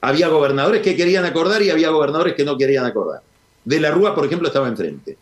Había 0.00 0.28
gobernadores 0.28 0.82
que 0.82 0.96
querían 0.96 1.24
acordar 1.24 1.62
y 1.62 1.70
había 1.70 1.90
gobernadores 1.90 2.34
que 2.34 2.44
no 2.44 2.56
querían 2.56 2.84
acordar. 2.84 3.22
De 3.64 3.80
la 3.80 3.90
Rúa, 3.90 4.14
por 4.14 4.24
ejemplo, 4.24 4.48
estaba 4.48 4.68
enfrente. 4.68 5.18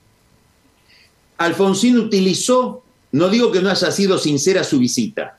Alfonsín 1.38 1.98
utilizó, 1.98 2.82
no 3.12 3.28
digo 3.28 3.50
que 3.50 3.60
no 3.60 3.70
haya 3.70 3.90
sido 3.90 4.18
sincera 4.18 4.62
su 4.62 4.78
visita, 4.78 5.38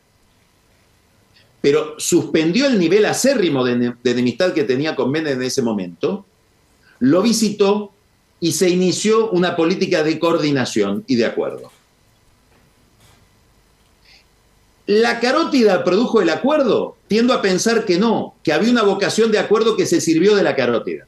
pero 1.66 1.96
suspendió 1.98 2.68
el 2.68 2.78
nivel 2.78 3.06
acérrimo 3.06 3.64
de, 3.64 3.96
enemistad 4.04 4.54
que 4.54 4.66
tenía 4.66 4.96
con 4.96 5.10
Menem 5.10 5.34
en 5.34 5.42
ese 5.42 5.62
momento, 5.62 6.26
lo 7.00 7.24
visitó 7.24 7.95
y 8.46 8.52
se 8.52 8.70
inició 8.70 9.32
una 9.32 9.56
política 9.56 10.04
de 10.04 10.20
coordinación 10.20 11.04
y 11.08 11.16
de 11.16 11.26
acuerdo. 11.26 11.72
¿La 14.86 15.20
carótida 15.20 15.84
produjo 15.84 16.22
el 16.22 16.30
acuerdo? 16.30 16.96
Tiendo 17.08 17.34
a 17.34 17.42
pensar 17.42 17.86
que 17.86 17.98
no, 17.98 18.36
que 18.44 18.54
había 18.54 18.70
una 18.70 18.84
vocación 18.84 19.32
de 19.32 19.40
acuerdo 19.40 19.76
que 19.76 19.88
se 19.88 20.00
sirvió 20.00 20.36
de 20.36 20.44
la 20.44 20.56
carótida. 20.56 21.08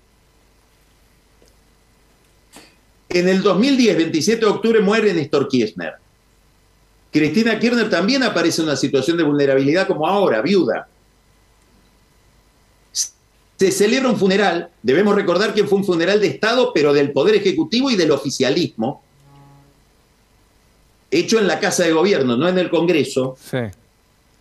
En 3.09 3.29
el 3.29 3.43
2010, 3.43 3.97
27 3.97 4.43
de 4.43 4.51
octubre, 4.51 4.79
muere 4.79 5.13
Néstor 5.13 5.47
Kirchner. 5.47 5.93
Cristina 7.11 7.59
Kirchner 7.59 7.87
también 7.87 8.23
aparece 8.23 8.63
en 8.63 8.69
una 8.69 8.77
situación 8.77 9.15
de 9.15 9.21
vulnerabilidad 9.21 9.85
como 9.85 10.07
ahora, 10.07 10.41
viuda. 10.41 10.87
Se 13.57 13.71
celebra 13.71 14.09
un 14.09 14.17
funeral, 14.17 14.69
debemos 14.83 15.15
recordar 15.15 15.53
que 15.53 15.63
fue 15.63 15.79
un 15.79 15.85
funeral 15.85 16.21
de 16.21 16.27
Estado, 16.27 16.71
pero 16.73 16.93
del 16.93 17.11
Poder 17.11 17.35
Ejecutivo 17.35 17.89
y 17.89 17.95
del 17.95 18.11
oficialismo, 18.11 19.01
hecho 21.09 21.39
en 21.39 21.47
la 21.47 21.59
Casa 21.59 21.83
de 21.83 21.93
Gobierno, 21.93 22.37
no 22.37 22.47
en 22.47 22.59
el 22.59 22.69
Congreso, 22.69 23.35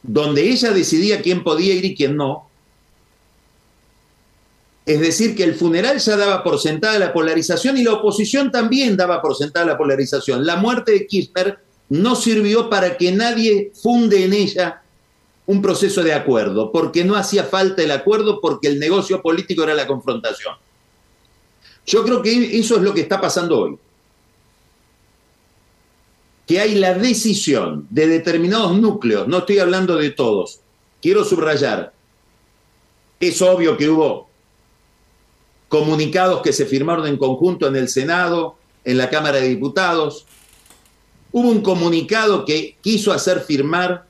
donde 0.03 0.43
ella 0.43 0.71
decidía 0.71 1.23
quién 1.23 1.43
podía 1.43 1.75
ir 1.75 1.85
y 1.85 1.95
quién 1.95 2.17
no. 2.17 2.47
Es 4.85 5.01
decir, 5.01 5.35
que 5.35 5.43
el 5.43 5.55
funeral 5.55 5.99
ya 5.99 6.17
daba 6.17 6.45
por 6.45 6.61
sentada 6.61 6.99
la 6.99 7.13
polarización 7.13 7.77
y 7.77 7.83
la 7.83 7.95
oposición 7.95 8.53
también 8.53 8.97
daba 8.97 9.21
por 9.21 9.35
sentada 9.35 9.67
la 9.67 9.79
polarización. 9.79 10.47
La 10.47 10.57
muerte 10.57 10.93
de 10.93 11.07
Kirchner 11.07 11.59
no 11.89 12.15
sirvió 12.15 12.71
para 12.71 12.97
que 12.97 13.11
nadie 13.11 13.73
funde 13.75 14.25
en 14.25 14.33
ella 14.33 14.83
un 15.47 15.63
proceso 15.63 16.03
de 16.03 16.13
acuerdo, 16.13 16.73
porque 16.73 17.05
no 17.05 17.15
hacía 17.15 17.45
falta 17.45 17.83
el 17.83 17.93
acuerdo, 17.93 18.41
porque 18.41 18.69
el 18.69 18.79
negocio 18.79 19.23
político 19.23 19.63
era 19.63 19.75
la 19.75 19.87
confrontación. 19.87 20.55
Yo 21.87 22.03
creo 22.05 22.21
que 22.21 22.59
eso 22.59 22.77
es 22.77 22.83
lo 22.83 22.93
que 22.93 23.03
está 23.03 23.21
pasando 23.21 23.61
hoy. 23.61 23.79
Que 26.47 26.61
hay 26.61 26.75
la 26.75 26.95
decisión 26.95 27.87
de 27.91 28.09
determinados 28.09 28.77
núcleos, 28.77 29.29
no 29.29 29.39
estoy 29.39 29.61
hablando 29.61 29.97
de 29.97 30.11
todos, 30.11 30.61
quiero 31.01 31.25
subrayar, 31.25 31.93
es 33.19 33.41
obvio 33.41 33.77
que 33.77 33.89
hubo 33.89 34.29
comunicados 35.69 36.43
que 36.43 36.53
se 36.53 36.67
firmaron 36.67 37.07
en 37.07 37.17
conjunto 37.17 37.67
en 37.67 37.77
el 37.77 37.89
Senado, 37.89 38.57
en 38.85 38.99
la 38.99 39.11
Cámara 39.11 39.39
de 39.39 39.49
Diputados, 39.49 40.27
hubo 41.33 41.49
un 41.49 41.61
comunicado 41.61 42.45
que 42.45 42.77
quiso 42.81 43.13
hacer 43.13 43.41
firmar 43.41 44.06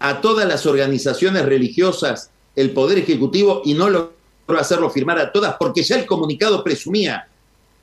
a 0.00 0.20
todas 0.20 0.48
las 0.48 0.66
organizaciones 0.66 1.44
religiosas 1.44 2.30
el 2.56 2.72
Poder 2.72 2.98
Ejecutivo 2.98 3.62
y 3.64 3.74
no 3.74 3.88
logró 3.88 4.12
hacerlo 4.58 4.90
firmar 4.90 5.18
a 5.18 5.30
todas 5.30 5.54
porque 5.58 5.82
ya 5.82 5.96
el 5.96 6.06
comunicado 6.06 6.64
presumía 6.64 7.28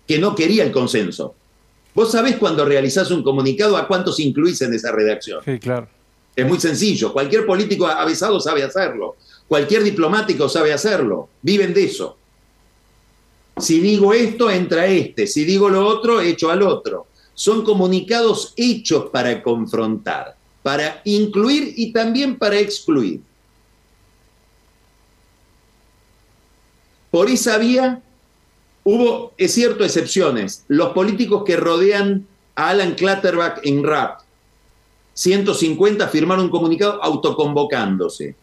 que 0.06 0.20
no 0.20 0.36
quería 0.36 0.64
el 0.64 0.72
consenso. 0.72 1.36
Vos 1.94 2.12
sabés 2.12 2.36
cuando 2.38 2.66
realizás 2.66 3.12
un 3.12 3.24
comunicado 3.24 3.78
a 3.78 3.88
cuántos 3.88 4.20
incluís 4.20 4.62
en 4.62 4.74
esa 4.74 4.92
redacción. 4.92 5.42
Sí, 5.46 5.58
claro. 5.60 5.88
Es 6.36 6.46
muy 6.46 6.60
sencillo. 6.60 7.14
Cualquier 7.14 7.46
político 7.46 7.88
avisado 7.88 8.40
sabe 8.40 8.64
hacerlo. 8.64 9.16
Cualquier 9.48 9.84
diplomático 9.84 10.50
sabe 10.50 10.74
hacerlo. 10.74 11.30
Viven 11.42 11.74
de 11.74 11.86
eso. 11.86 12.18
Si 13.58 13.80
digo 13.80 14.14
esto, 14.14 14.50
entra 14.52 14.86
este. 14.86 15.26
Si 15.26 15.46
digo 15.46 15.70
lo 15.70 15.88
otro, 15.88 16.22
echo 16.22 16.52
al 16.52 16.62
otro. 16.62 17.08
Son 17.34 17.64
comunicados 17.64 18.54
hechos 18.56 19.10
para 19.10 19.42
confrontar 19.42 20.37
para 20.68 21.00
incluir 21.06 21.76
y 21.78 21.94
también 21.94 22.38
para 22.38 22.60
excluir. 22.60 23.22
Por 27.10 27.30
esa 27.30 27.58
vía 27.58 28.02
hubo, 28.84 29.32
es 29.38 29.54
cierto, 29.54 29.86
excepciones. 29.86 30.66
Los 30.68 30.90
políticos 30.90 31.44
que 31.46 31.56
rodean 31.56 32.28
a 32.56 32.72
Alan 32.72 32.96
Clatterbach 32.96 33.62
en 33.64 33.82
RAP, 33.82 34.20
150 35.14 36.06
firmaron 36.10 36.44
un 36.44 36.52
comunicado 36.52 37.02
autoconvocándose. 37.02 38.36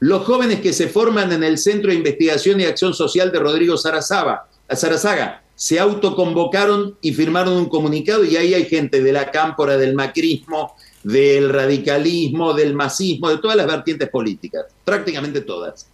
Los 0.00 0.26
jóvenes 0.26 0.60
que 0.60 0.74
se 0.74 0.88
forman 0.88 1.32
en 1.32 1.42
el 1.42 1.56
Centro 1.56 1.88
de 1.88 1.96
Investigación 1.96 2.60
y 2.60 2.64
Acción 2.64 2.92
Social 2.92 3.32
de 3.32 3.38
Rodrigo 3.38 3.78
Sarazaga 3.78 5.42
se 5.54 5.80
autoconvocaron 5.80 6.98
y 7.00 7.14
firmaron 7.14 7.54
un 7.54 7.70
comunicado 7.70 8.26
y 8.26 8.36
ahí 8.36 8.52
hay 8.52 8.66
gente 8.66 9.02
de 9.02 9.12
la 9.12 9.30
cámpora 9.30 9.78
del 9.78 9.94
macrismo, 9.94 10.76
del 11.04 11.50
radicalismo, 11.50 12.54
del 12.54 12.74
masismo, 12.74 13.28
de 13.28 13.38
todas 13.38 13.56
las 13.56 13.66
vertientes 13.66 14.08
políticas, 14.08 14.64
prácticamente 14.84 15.42
todas. 15.42 15.86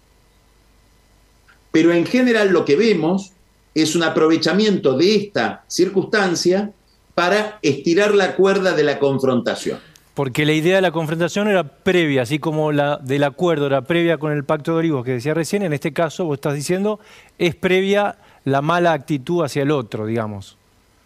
Pero 1.72 1.92
en 1.92 2.06
general 2.06 2.50
lo 2.50 2.64
que 2.64 2.76
vemos 2.76 3.32
es 3.74 3.94
un 3.94 4.02
aprovechamiento 4.02 4.96
de 4.96 5.16
esta 5.16 5.64
circunstancia 5.68 6.72
para 7.14 7.58
estirar 7.62 8.14
la 8.14 8.34
cuerda 8.36 8.72
de 8.72 8.84
la 8.84 8.98
confrontación. 8.98 9.78
Porque 10.14 10.44
la 10.44 10.52
idea 10.52 10.76
de 10.76 10.82
la 10.82 10.90
confrontación 10.90 11.48
era 11.48 11.64
previa, 11.64 12.22
así 12.22 12.38
como 12.38 12.72
la 12.72 12.98
del 12.98 13.24
acuerdo 13.24 13.66
era 13.66 13.82
previa 13.82 14.18
con 14.18 14.32
el 14.32 14.44
pacto 14.44 14.72
de 14.72 14.78
Olivos 14.78 15.04
que 15.04 15.12
decía 15.12 15.34
recién, 15.34 15.62
en 15.62 15.72
este 15.72 15.92
caso 15.92 16.24
vos 16.24 16.34
estás 16.34 16.54
diciendo, 16.54 17.00
es 17.38 17.54
previa 17.54 18.16
la 18.44 18.60
mala 18.60 18.92
actitud 18.92 19.44
hacia 19.44 19.62
el 19.62 19.70
otro, 19.70 20.06
digamos. 20.06 20.56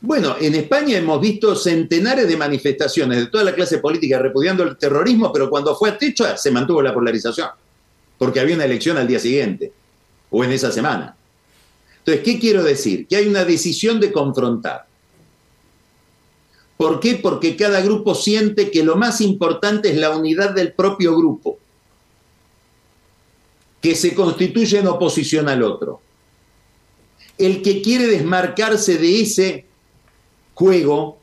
Bueno, 0.06 0.36
en 0.38 0.54
España 0.54 0.98
hemos 0.98 1.18
visto 1.18 1.56
centenares 1.56 2.28
de 2.28 2.36
manifestaciones 2.36 3.16
de 3.20 3.26
toda 3.28 3.42
la 3.42 3.54
clase 3.54 3.78
política 3.78 4.18
repudiando 4.18 4.62
el 4.62 4.76
terrorismo, 4.76 5.32
pero 5.32 5.48
cuando 5.48 5.74
fue 5.74 5.88
a 5.88 5.96
techo 5.96 6.26
se 6.36 6.50
mantuvo 6.50 6.82
la 6.82 6.92
polarización, 6.92 7.48
porque 8.18 8.38
había 8.38 8.54
una 8.54 8.66
elección 8.66 8.98
al 8.98 9.06
día 9.06 9.18
siguiente 9.18 9.72
o 10.28 10.44
en 10.44 10.52
esa 10.52 10.70
semana. 10.70 11.16
Entonces, 12.00 12.22
¿qué 12.22 12.38
quiero 12.38 12.62
decir? 12.62 13.06
Que 13.06 13.16
hay 13.16 13.26
una 13.26 13.46
decisión 13.46 13.98
de 13.98 14.12
confrontar. 14.12 14.84
¿Por 16.76 17.00
qué? 17.00 17.14
Porque 17.14 17.56
cada 17.56 17.80
grupo 17.80 18.14
siente 18.14 18.70
que 18.70 18.84
lo 18.84 18.96
más 18.96 19.22
importante 19.22 19.88
es 19.88 19.96
la 19.96 20.10
unidad 20.10 20.50
del 20.50 20.74
propio 20.74 21.16
grupo, 21.16 21.58
que 23.80 23.94
se 23.94 24.14
constituye 24.14 24.80
en 24.80 24.86
oposición 24.86 25.48
al 25.48 25.62
otro. 25.62 26.02
El 27.38 27.62
que 27.62 27.80
quiere 27.80 28.06
desmarcarse 28.06 28.98
de 28.98 29.22
ese 29.22 29.64
juego, 30.54 31.18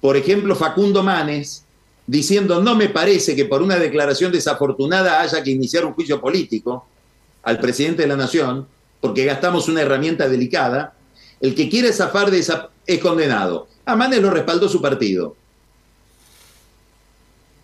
por 0.00 0.16
ejemplo, 0.16 0.54
Facundo 0.54 1.02
Manes, 1.02 1.64
diciendo 2.06 2.62
no 2.62 2.76
me 2.76 2.88
parece 2.88 3.34
que 3.34 3.44
por 3.44 3.62
una 3.62 3.76
declaración 3.76 4.30
desafortunada 4.32 5.20
haya 5.20 5.42
que 5.42 5.50
iniciar 5.50 5.84
un 5.84 5.94
juicio 5.94 6.20
político 6.20 6.86
al 7.42 7.58
presidente 7.58 8.02
de 8.02 8.08
la 8.08 8.16
nación, 8.16 8.66
porque 9.00 9.24
gastamos 9.24 9.68
una 9.68 9.82
herramienta 9.82 10.28
delicada, 10.28 10.94
el 11.40 11.54
que 11.54 11.68
quiere 11.68 11.92
zafar 11.92 12.30
de 12.30 12.38
esa 12.38 12.70
es 12.86 12.98
condenado. 13.00 13.68
A 13.84 13.94
Manes 13.94 14.20
lo 14.20 14.30
respaldó 14.30 14.68
su 14.68 14.80
partido. 14.80 15.36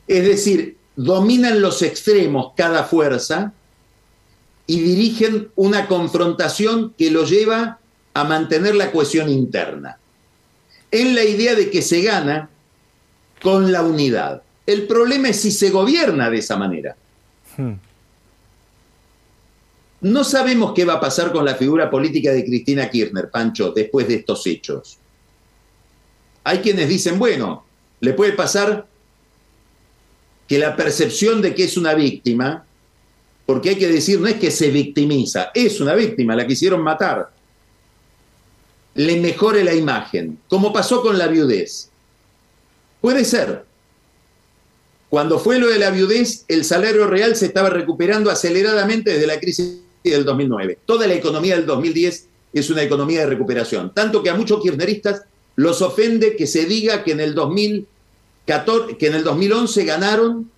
Es 0.06 0.24
decir, 0.24 0.76
dominan 0.94 1.60
los 1.62 1.82
extremos 1.82 2.52
cada 2.56 2.84
fuerza 2.84 3.52
y 4.66 4.80
dirigen 4.80 5.50
una 5.56 5.88
confrontación 5.88 6.94
que 6.96 7.10
lo 7.10 7.24
lleva 7.24 7.78
a 8.14 8.24
mantener 8.24 8.74
la 8.74 8.92
cohesión 8.92 9.28
interna 9.28 9.98
en 10.92 11.14
la 11.14 11.24
idea 11.24 11.54
de 11.54 11.70
que 11.70 11.82
se 11.82 12.02
gana 12.02 12.50
con 13.42 13.72
la 13.72 13.82
unidad. 13.82 14.42
El 14.66 14.86
problema 14.86 15.30
es 15.30 15.40
si 15.40 15.50
se 15.50 15.70
gobierna 15.70 16.30
de 16.30 16.38
esa 16.38 16.56
manera. 16.56 16.94
Hmm. 17.56 17.72
No 20.02 20.22
sabemos 20.22 20.72
qué 20.74 20.84
va 20.84 20.94
a 20.94 21.00
pasar 21.00 21.32
con 21.32 21.44
la 21.44 21.54
figura 21.54 21.90
política 21.90 22.32
de 22.32 22.44
Cristina 22.44 22.90
Kirchner, 22.90 23.30
Pancho, 23.30 23.72
después 23.72 24.06
de 24.06 24.16
estos 24.16 24.46
hechos. 24.46 24.98
Hay 26.44 26.58
quienes 26.58 26.88
dicen, 26.88 27.18
bueno, 27.18 27.64
le 28.00 28.12
puede 28.12 28.32
pasar 28.32 28.86
que 30.46 30.58
la 30.58 30.76
percepción 30.76 31.40
de 31.40 31.54
que 31.54 31.64
es 31.64 31.76
una 31.76 31.94
víctima, 31.94 32.64
porque 33.46 33.70
hay 33.70 33.76
que 33.76 33.88
decir, 33.88 34.20
no 34.20 34.26
es 34.26 34.34
que 34.34 34.50
se 34.50 34.70
victimiza, 34.70 35.50
es 35.54 35.80
una 35.80 35.94
víctima, 35.94 36.36
la 36.36 36.46
quisieron 36.46 36.82
matar 36.82 37.30
le 38.94 39.20
mejore 39.20 39.64
la 39.64 39.74
imagen, 39.74 40.38
como 40.48 40.72
pasó 40.72 41.02
con 41.02 41.18
la 41.18 41.28
viudez. 41.28 41.90
Puede 43.00 43.24
ser. 43.24 43.64
Cuando 45.08 45.38
fue 45.38 45.58
lo 45.58 45.68
de 45.68 45.78
la 45.78 45.90
viudez, 45.90 46.44
el 46.48 46.64
salario 46.64 47.06
real 47.06 47.36
se 47.36 47.46
estaba 47.46 47.68
recuperando 47.68 48.30
aceleradamente 48.30 49.12
desde 49.12 49.26
la 49.26 49.38
crisis 49.38 49.80
del 50.02 50.24
2009. 50.24 50.78
Toda 50.86 51.06
la 51.06 51.14
economía 51.14 51.56
del 51.56 51.66
2010 51.66 52.28
es 52.52 52.70
una 52.70 52.82
economía 52.82 53.20
de 53.20 53.26
recuperación. 53.26 53.92
Tanto 53.94 54.22
que 54.22 54.30
a 54.30 54.34
muchos 54.34 54.62
kirchneristas 54.62 55.22
los 55.56 55.82
ofende 55.82 56.36
que 56.36 56.46
se 56.46 56.64
diga 56.64 57.04
que 57.04 57.12
en 57.12 57.20
el 57.20 57.34
2014, 57.34 58.96
que 58.96 59.06
en 59.08 59.14
el 59.14 59.24
2011 59.24 59.84
ganaron 59.84 60.50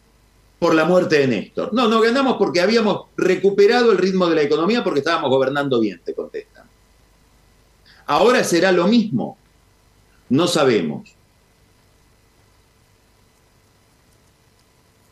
por 0.59 0.75
la 0.75 0.85
muerte 0.85 1.19
de 1.19 1.27
Néstor. 1.27 1.75
No, 1.75 1.89
no 1.89 2.01
ganamos 2.01 2.37
porque 2.39 2.61
habíamos 2.61 3.07
recuperado 3.17 3.93
el 3.93 3.99
ritmo 3.99 4.29
de 4.29 4.37
la 4.37 4.43
economía 4.43 4.85
porque 4.85 5.01
estábamos 5.01 5.31
gobernando 5.31 5.81
bien, 5.81 6.01
te 6.05 6.15
contestan. 6.15 6.54
Ahora 8.07 8.45
será 8.45 8.73
lo 8.73 8.87
mismo. 8.87 9.37
No 10.29 10.47
sabemos. 10.47 11.15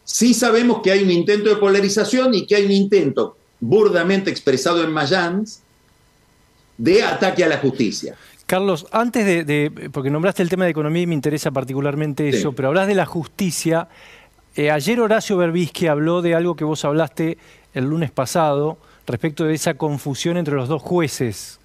Sí 0.04 0.34
sabemos 0.34 0.82
que 0.82 0.92
hay 0.92 1.02
un 1.02 1.10
intento 1.10 1.48
de 1.48 1.56
polarización 1.56 2.34
y 2.34 2.46
que 2.46 2.56
hay 2.56 2.66
un 2.66 2.72
intento 2.72 3.36
burdamente 3.60 4.30
expresado 4.30 4.82
en 4.82 4.92
Mayans 4.92 5.62
de 6.76 7.02
ataque 7.02 7.44
a 7.44 7.48
la 7.48 7.58
justicia. 7.58 8.16
Carlos, 8.46 8.86
antes 8.90 9.24
de, 9.24 9.90
porque 9.92 10.10
nombraste 10.10 10.42
el 10.42 10.50
tema 10.50 10.64
de 10.64 10.72
economía 10.72 11.02
y 11.02 11.06
me 11.06 11.14
interesa 11.14 11.50
particularmente 11.50 12.28
eso, 12.28 12.52
pero 12.52 12.68
hablas 12.68 12.88
de 12.88 12.94
la 12.94 13.06
justicia. 13.06 13.88
Eh, 14.54 14.70
ayer 14.70 15.00
Horacio 15.00 15.38
Berbisky 15.38 15.86
habló 15.86 16.20
de 16.20 16.34
algo 16.34 16.56
que 16.56 16.64
vos 16.64 16.84
hablaste 16.84 17.38
el 17.72 17.84
lunes 17.84 18.10
pasado 18.10 18.76
respecto 19.06 19.44
de 19.44 19.54
esa 19.54 19.74
confusión 19.74 20.36
entre 20.36 20.54
los 20.54 20.68
dos 20.68 20.82
jueces. 20.82 21.60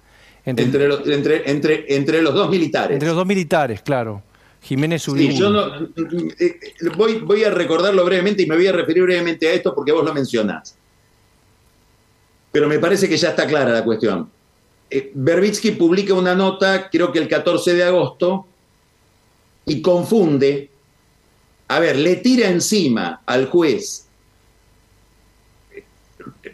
Entre, 0.56 0.88
los, 0.88 1.02
entre 1.06 2.22
los 2.22 2.34
dos 2.34 2.48
militares. 2.48 2.94
Entre 2.94 3.08
los 3.08 3.16
dos 3.16 3.26
militares, 3.26 3.82
claro. 3.82 4.22
Jiménez 4.62 5.02
Sí, 5.02 5.36
yo 5.36 5.50
no, 5.50 5.88
eh, 6.38 6.58
voy, 6.96 7.18
voy 7.18 7.44
a 7.44 7.50
recordarlo 7.50 8.04
brevemente 8.04 8.42
y 8.42 8.46
me 8.46 8.56
voy 8.56 8.66
a 8.66 8.72
referir 8.72 9.02
brevemente 9.02 9.48
a 9.48 9.52
esto 9.52 9.74
porque 9.74 9.92
vos 9.92 10.04
lo 10.04 10.12
mencionás. 10.12 10.76
Pero 12.50 12.68
me 12.68 12.78
parece 12.78 13.08
que 13.08 13.16
ya 13.16 13.30
está 13.30 13.46
clara 13.46 13.72
la 13.72 13.84
cuestión. 13.84 14.28
Eh, 14.90 15.12
Berbitsky 15.14 15.72
publica 15.72 16.14
una 16.14 16.34
nota, 16.34 16.88
creo 16.90 17.12
que 17.12 17.18
el 17.18 17.28
14 17.28 17.74
de 17.74 17.84
agosto, 17.84 18.46
y 19.66 19.82
confunde, 19.82 20.70
a 21.68 21.78
ver, 21.78 21.96
le 21.96 22.16
tira 22.16 22.48
encima 22.48 23.22
al 23.26 23.46
juez 23.46 24.06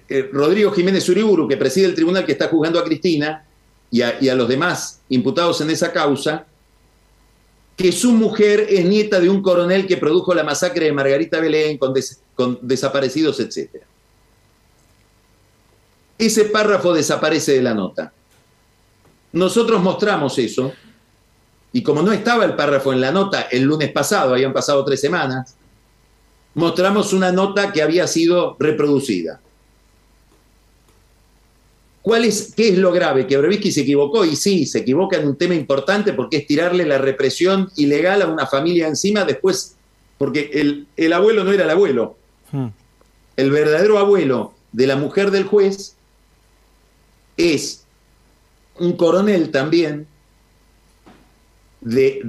eh, 0.09 0.29
Rodrigo 0.33 0.73
Jiménez 0.73 1.09
Uriburu, 1.09 1.49
que 1.49 1.57
preside 1.57 1.87
el 1.87 1.95
tribunal 1.95 2.27
que 2.27 2.33
está 2.33 2.49
juzgando 2.49 2.79
a 2.79 2.85
Cristina, 2.85 3.47
y 4.03 4.29
a 4.29 4.35
los 4.35 4.49
demás 4.49 5.01
imputados 5.09 5.61
en 5.61 5.71
esa 5.71 5.93
causa, 5.93 6.47
que 7.77 7.91
su 7.93 8.13
mujer 8.13 8.67
es 8.69 8.85
nieta 8.85 9.21
de 9.21 9.29
un 9.29 9.43
coronel 9.43 9.87
que 9.87 9.97
produjo 9.97 10.35
la 10.35 10.45
masacre 10.45 10.87
de 10.87 10.93
Margarita 10.93 11.41
Belén 11.41 11.79
con, 11.79 12.59
desaparecidos, 12.63 13.41
etc. 13.41 13.83
Ese 16.17 16.45
párrafo 16.45 16.95
desaparece 16.95 17.53
de 17.53 17.63
la 17.63 17.75
nota. 17.75 18.13
Nosotros 19.33 19.83
mostramos 19.83 20.39
eso, 20.39 20.73
y 21.73 21.83
como 21.83 22.03
no 22.03 22.13
estaba 22.13 22.45
el 22.45 22.55
párrafo 22.55 22.93
en 22.93 23.01
la 23.01 23.11
nota 23.11 23.43
el 23.43 23.63
lunes 23.63 23.91
pasado, 23.91 24.33
habían 24.33 24.53
pasado 24.53 24.85
tres 24.85 25.01
semanas, 25.01 25.57
mostramos 26.55 27.13
una 27.13 27.33
nota 27.33 27.73
que 27.73 27.83
había 27.83 28.07
sido 28.07 28.57
reproducida. 28.61 29.41
¿Cuál 32.05 32.27
es, 32.27 32.53
¿Qué 32.55 32.69
es 32.69 32.77
lo 32.77 32.93
grave? 32.93 33.27
Que 33.27 33.39
Brevisky 33.39 33.73
se 33.73 33.81
equivocó 33.81 34.27
y 34.27 34.37
sí, 34.37 34.67
se 34.67 34.81
equivoca 34.81 35.17
en 35.17 35.27
un 35.27 35.37
tema 35.37 35.55
importante 35.55 36.13
porque 36.13 36.37
es 36.37 36.47
tirarle 36.47 36.85
la 36.85 36.99
represión 36.99 37.71
ilegal 37.77 38.21
a 38.21 38.27
una 38.27 38.47
familia 38.47 38.89
encima 38.89 39.25
después, 39.25 39.77
porque 40.19 40.51
el, 40.53 40.87
el 40.99 41.13
abuelo 41.15 41.45
no 41.45 41.53
era 41.53 41.65
el 41.65 41.71
abuelo. 41.71 42.15
Hmm. 42.53 42.67
El 43.39 43.51
verdadero 43.51 43.99
abuelo 43.99 44.53
de 44.73 44.87
la 44.87 44.97
mujer 44.97 45.31
del 45.31 45.45
juez 45.45 45.95
es 47.39 47.85
un 48.79 48.99
coronel 48.99 49.51
también 49.51 50.07
de, 51.81 52.21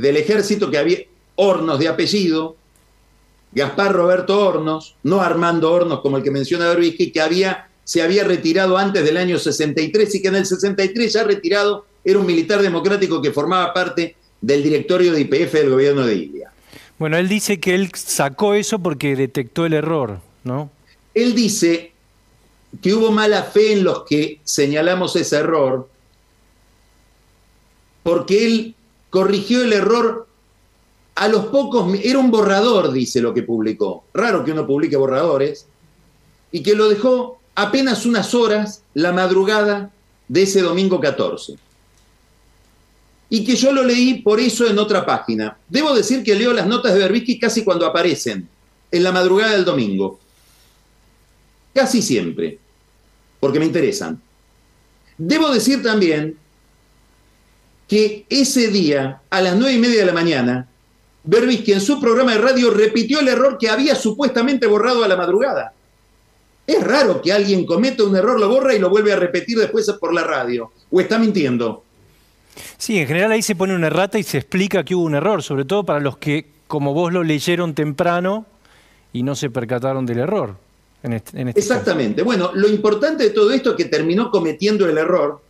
del 0.00 0.16
ejército 0.16 0.68
que 0.68 0.78
había, 0.78 0.98
Hornos 1.36 1.78
de 1.78 1.86
apellido, 1.86 2.56
Gaspar 3.52 3.92
Roberto 3.92 4.44
Hornos, 4.44 4.96
no 5.04 5.20
Armando 5.20 5.72
Hornos 5.72 6.00
como 6.00 6.16
el 6.16 6.24
que 6.24 6.32
menciona 6.32 6.68
Berbisky, 6.68 7.12
que 7.12 7.20
había 7.20 7.69
se 7.84 8.02
había 8.02 8.24
retirado 8.24 8.78
antes 8.78 9.04
del 9.04 9.16
año 9.16 9.38
63 9.38 10.14
y 10.14 10.22
que 10.22 10.28
en 10.28 10.36
el 10.36 10.46
63 10.46 11.12
ya 11.12 11.24
retirado 11.24 11.86
era 12.04 12.18
un 12.18 12.26
militar 12.26 12.62
democrático 12.62 13.20
que 13.20 13.32
formaba 13.32 13.72
parte 13.72 14.16
del 14.40 14.62
directorio 14.62 15.12
de 15.12 15.20
IPF 15.22 15.52
del 15.52 15.70
gobierno 15.70 16.06
de 16.06 16.14
India. 16.14 16.52
Bueno, 16.98 17.16
él 17.16 17.28
dice 17.28 17.58
que 17.58 17.74
él 17.74 17.90
sacó 17.94 18.54
eso 18.54 18.78
porque 18.78 19.16
detectó 19.16 19.66
el 19.66 19.72
error, 19.72 20.20
¿no? 20.44 20.70
Él 21.14 21.34
dice 21.34 21.92
que 22.82 22.94
hubo 22.94 23.10
mala 23.10 23.42
fe 23.42 23.72
en 23.72 23.84
los 23.84 24.04
que 24.04 24.40
señalamos 24.44 25.16
ese 25.16 25.36
error, 25.36 25.88
porque 28.02 28.46
él 28.46 28.74
corrigió 29.10 29.62
el 29.62 29.72
error 29.72 30.26
a 31.16 31.28
los 31.28 31.46
pocos, 31.46 31.92
era 32.02 32.18
un 32.18 32.30
borrador, 32.30 32.92
dice 32.92 33.20
lo 33.20 33.34
que 33.34 33.42
publicó. 33.42 34.04
Raro 34.14 34.44
que 34.44 34.52
uno 34.52 34.66
publique 34.66 34.96
borradores, 34.96 35.66
y 36.52 36.62
que 36.62 36.74
lo 36.74 36.88
dejó 36.88 37.39
apenas 37.54 38.06
unas 38.06 38.34
horas 38.34 38.82
la 38.94 39.12
madrugada 39.12 39.90
de 40.28 40.42
ese 40.42 40.62
domingo 40.62 41.00
14. 41.00 41.56
Y 43.28 43.44
que 43.44 43.54
yo 43.54 43.72
lo 43.72 43.84
leí 43.84 44.22
por 44.22 44.40
eso 44.40 44.68
en 44.68 44.78
otra 44.78 45.04
página. 45.06 45.56
Debo 45.68 45.94
decir 45.94 46.22
que 46.22 46.34
leo 46.34 46.52
las 46.52 46.66
notas 46.66 46.94
de 46.94 47.00
Berbisky 47.00 47.38
casi 47.38 47.64
cuando 47.64 47.86
aparecen, 47.86 48.48
en 48.90 49.02
la 49.02 49.12
madrugada 49.12 49.52
del 49.52 49.64
domingo. 49.64 50.18
Casi 51.74 52.02
siempre, 52.02 52.58
porque 53.38 53.60
me 53.60 53.66
interesan. 53.66 54.20
Debo 55.16 55.50
decir 55.50 55.82
también 55.82 56.36
que 57.86 58.24
ese 58.28 58.68
día, 58.68 59.20
a 59.30 59.40
las 59.40 59.56
nueve 59.56 59.74
y 59.74 59.78
media 59.78 60.00
de 60.00 60.06
la 60.06 60.12
mañana, 60.12 60.68
Berbisky 61.24 61.72
en 61.72 61.80
su 61.80 62.00
programa 62.00 62.32
de 62.32 62.38
radio 62.38 62.70
repitió 62.70 63.20
el 63.20 63.28
error 63.28 63.58
que 63.58 63.68
había 63.68 63.94
supuestamente 63.94 64.66
borrado 64.66 65.04
a 65.04 65.08
la 65.08 65.16
madrugada. 65.16 65.74
Es 66.70 66.84
raro 66.84 67.20
que 67.20 67.32
alguien 67.32 67.66
cometa 67.66 68.04
un 68.04 68.14
error, 68.14 68.38
lo 68.38 68.48
borra 68.48 68.72
y 68.72 68.78
lo 68.78 68.88
vuelve 68.88 69.12
a 69.12 69.16
repetir 69.16 69.58
después 69.58 69.90
por 69.98 70.14
la 70.14 70.22
radio. 70.22 70.70
¿O 70.88 71.00
está 71.00 71.18
mintiendo? 71.18 71.82
Sí, 72.78 72.98
en 72.98 73.08
general 73.08 73.32
ahí 73.32 73.42
se 73.42 73.56
pone 73.56 73.74
una 73.74 73.88
errata 73.88 74.20
y 74.20 74.22
se 74.22 74.38
explica 74.38 74.84
que 74.84 74.94
hubo 74.94 75.02
un 75.02 75.16
error, 75.16 75.42
sobre 75.42 75.64
todo 75.64 75.82
para 75.82 75.98
los 75.98 76.16
que, 76.18 76.46
como 76.68 76.94
vos 76.94 77.12
lo 77.12 77.24
leyeron 77.24 77.74
temprano 77.74 78.46
y 79.12 79.24
no 79.24 79.34
se 79.34 79.50
percataron 79.50 80.06
del 80.06 80.20
error. 80.20 80.54
En 81.02 81.14
este, 81.14 81.42
este 81.42 81.58
Exactamente. 81.58 82.22
Bueno, 82.22 82.52
lo 82.54 82.68
importante 82.68 83.24
de 83.24 83.30
todo 83.30 83.50
esto 83.50 83.70
es 83.70 83.76
que 83.76 83.86
terminó 83.86 84.30
cometiendo 84.30 84.88
el 84.88 84.96
error 84.96 85.40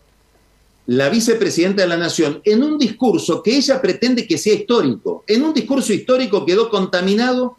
la 0.86 1.10
vicepresidenta 1.10 1.82
de 1.82 1.88
la 1.88 1.98
Nación 1.98 2.40
en 2.44 2.62
un 2.62 2.78
discurso 2.78 3.42
que 3.42 3.58
ella 3.58 3.82
pretende 3.82 4.26
que 4.26 4.38
sea 4.38 4.54
histórico. 4.54 5.22
En 5.26 5.42
un 5.42 5.52
discurso 5.52 5.92
histórico 5.92 6.46
quedó 6.46 6.70
contaminado 6.70 7.58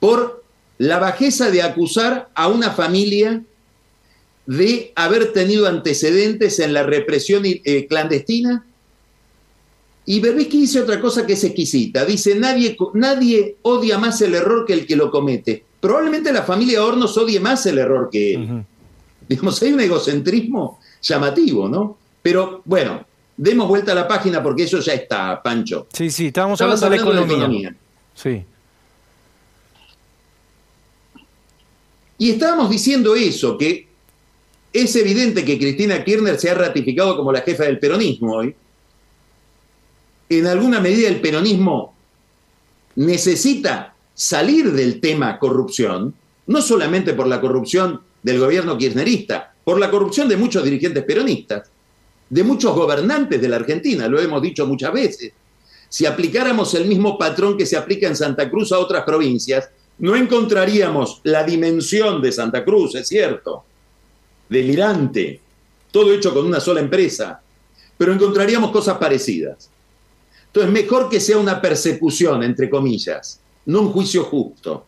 por 0.00 0.41
la 0.78 0.98
bajeza 0.98 1.50
de 1.50 1.62
acusar 1.62 2.30
a 2.34 2.48
una 2.48 2.70
familia 2.70 3.42
de 4.46 4.92
haber 4.96 5.32
tenido 5.32 5.68
antecedentes 5.68 6.58
en 6.58 6.72
la 6.72 6.82
represión 6.82 7.42
eh, 7.44 7.86
clandestina. 7.88 8.66
Y 10.04 10.18
Berbisky 10.20 10.62
dice 10.62 10.80
otra 10.80 11.00
cosa 11.00 11.24
que 11.24 11.34
es 11.34 11.44
exquisita. 11.44 12.04
Dice, 12.04 12.34
nadie, 12.34 12.76
nadie 12.94 13.56
odia 13.62 13.98
más 13.98 14.20
el 14.20 14.34
error 14.34 14.66
que 14.66 14.72
el 14.72 14.86
que 14.86 14.96
lo 14.96 15.10
comete. 15.10 15.64
Probablemente 15.80 16.32
la 16.32 16.42
familia 16.42 16.84
Hornos 16.84 17.16
odie 17.16 17.38
más 17.38 17.64
el 17.66 17.78
error 17.78 18.08
que 18.10 18.34
él. 18.34 18.64
Digamos, 19.28 19.62
hay 19.62 19.72
un 19.72 19.80
egocentrismo 19.80 20.80
llamativo, 21.00 21.68
¿no? 21.68 21.98
Pero 22.20 22.62
bueno, 22.64 23.04
demos 23.36 23.68
vuelta 23.68 23.92
a 23.92 23.94
la 23.94 24.08
página 24.08 24.42
porque 24.42 24.64
eso 24.64 24.80
ya 24.80 24.94
está, 24.94 25.40
Pancho. 25.42 25.86
Sí, 25.92 26.10
sí, 26.10 26.26
estábamos 26.26 26.60
hablando, 26.60 26.90
de 26.90 26.96
la 26.96 27.02
economía. 27.02 27.76
Sí. 28.14 28.44
Y 32.22 32.30
estábamos 32.30 32.70
diciendo 32.70 33.16
eso, 33.16 33.58
que 33.58 33.88
es 34.72 34.94
evidente 34.94 35.44
que 35.44 35.58
Cristina 35.58 36.04
Kirchner 36.04 36.38
se 36.38 36.50
ha 36.50 36.54
ratificado 36.54 37.16
como 37.16 37.32
la 37.32 37.40
jefa 37.40 37.64
del 37.64 37.80
peronismo 37.80 38.34
hoy. 38.34 38.54
En 40.28 40.46
alguna 40.46 40.78
medida 40.78 41.08
el 41.08 41.20
peronismo 41.20 41.96
necesita 42.94 43.96
salir 44.14 44.70
del 44.70 45.00
tema 45.00 45.36
corrupción, 45.40 46.14
no 46.46 46.62
solamente 46.62 47.12
por 47.12 47.26
la 47.26 47.40
corrupción 47.40 48.02
del 48.22 48.38
gobierno 48.38 48.78
kirchnerista, 48.78 49.52
por 49.64 49.80
la 49.80 49.90
corrupción 49.90 50.28
de 50.28 50.36
muchos 50.36 50.62
dirigentes 50.62 51.02
peronistas, 51.02 51.70
de 52.30 52.44
muchos 52.44 52.72
gobernantes 52.72 53.42
de 53.42 53.48
la 53.48 53.56
Argentina, 53.56 54.06
lo 54.06 54.20
hemos 54.20 54.40
dicho 54.40 54.64
muchas 54.64 54.92
veces. 54.92 55.32
Si 55.88 56.06
aplicáramos 56.06 56.72
el 56.74 56.86
mismo 56.86 57.18
patrón 57.18 57.58
que 57.58 57.66
se 57.66 57.76
aplica 57.76 58.06
en 58.06 58.14
Santa 58.14 58.48
Cruz 58.48 58.70
a 58.70 58.78
otras 58.78 59.02
provincias, 59.02 59.70
no 59.98 60.16
encontraríamos 60.16 61.20
la 61.24 61.44
dimensión 61.44 62.20
de 62.20 62.32
Santa 62.32 62.64
Cruz, 62.64 62.94
es 62.94 63.08
cierto, 63.08 63.64
delirante, 64.48 65.40
todo 65.90 66.12
hecho 66.12 66.32
con 66.32 66.46
una 66.46 66.60
sola 66.60 66.80
empresa, 66.80 67.40
pero 67.96 68.12
encontraríamos 68.12 68.70
cosas 68.70 68.98
parecidas. 68.98 69.70
Entonces, 70.46 70.72
mejor 70.72 71.08
que 71.08 71.20
sea 71.20 71.38
una 71.38 71.60
persecución, 71.60 72.42
entre 72.42 72.68
comillas, 72.68 73.40
no 73.66 73.80
un 73.80 73.92
juicio 73.92 74.24
justo. 74.24 74.86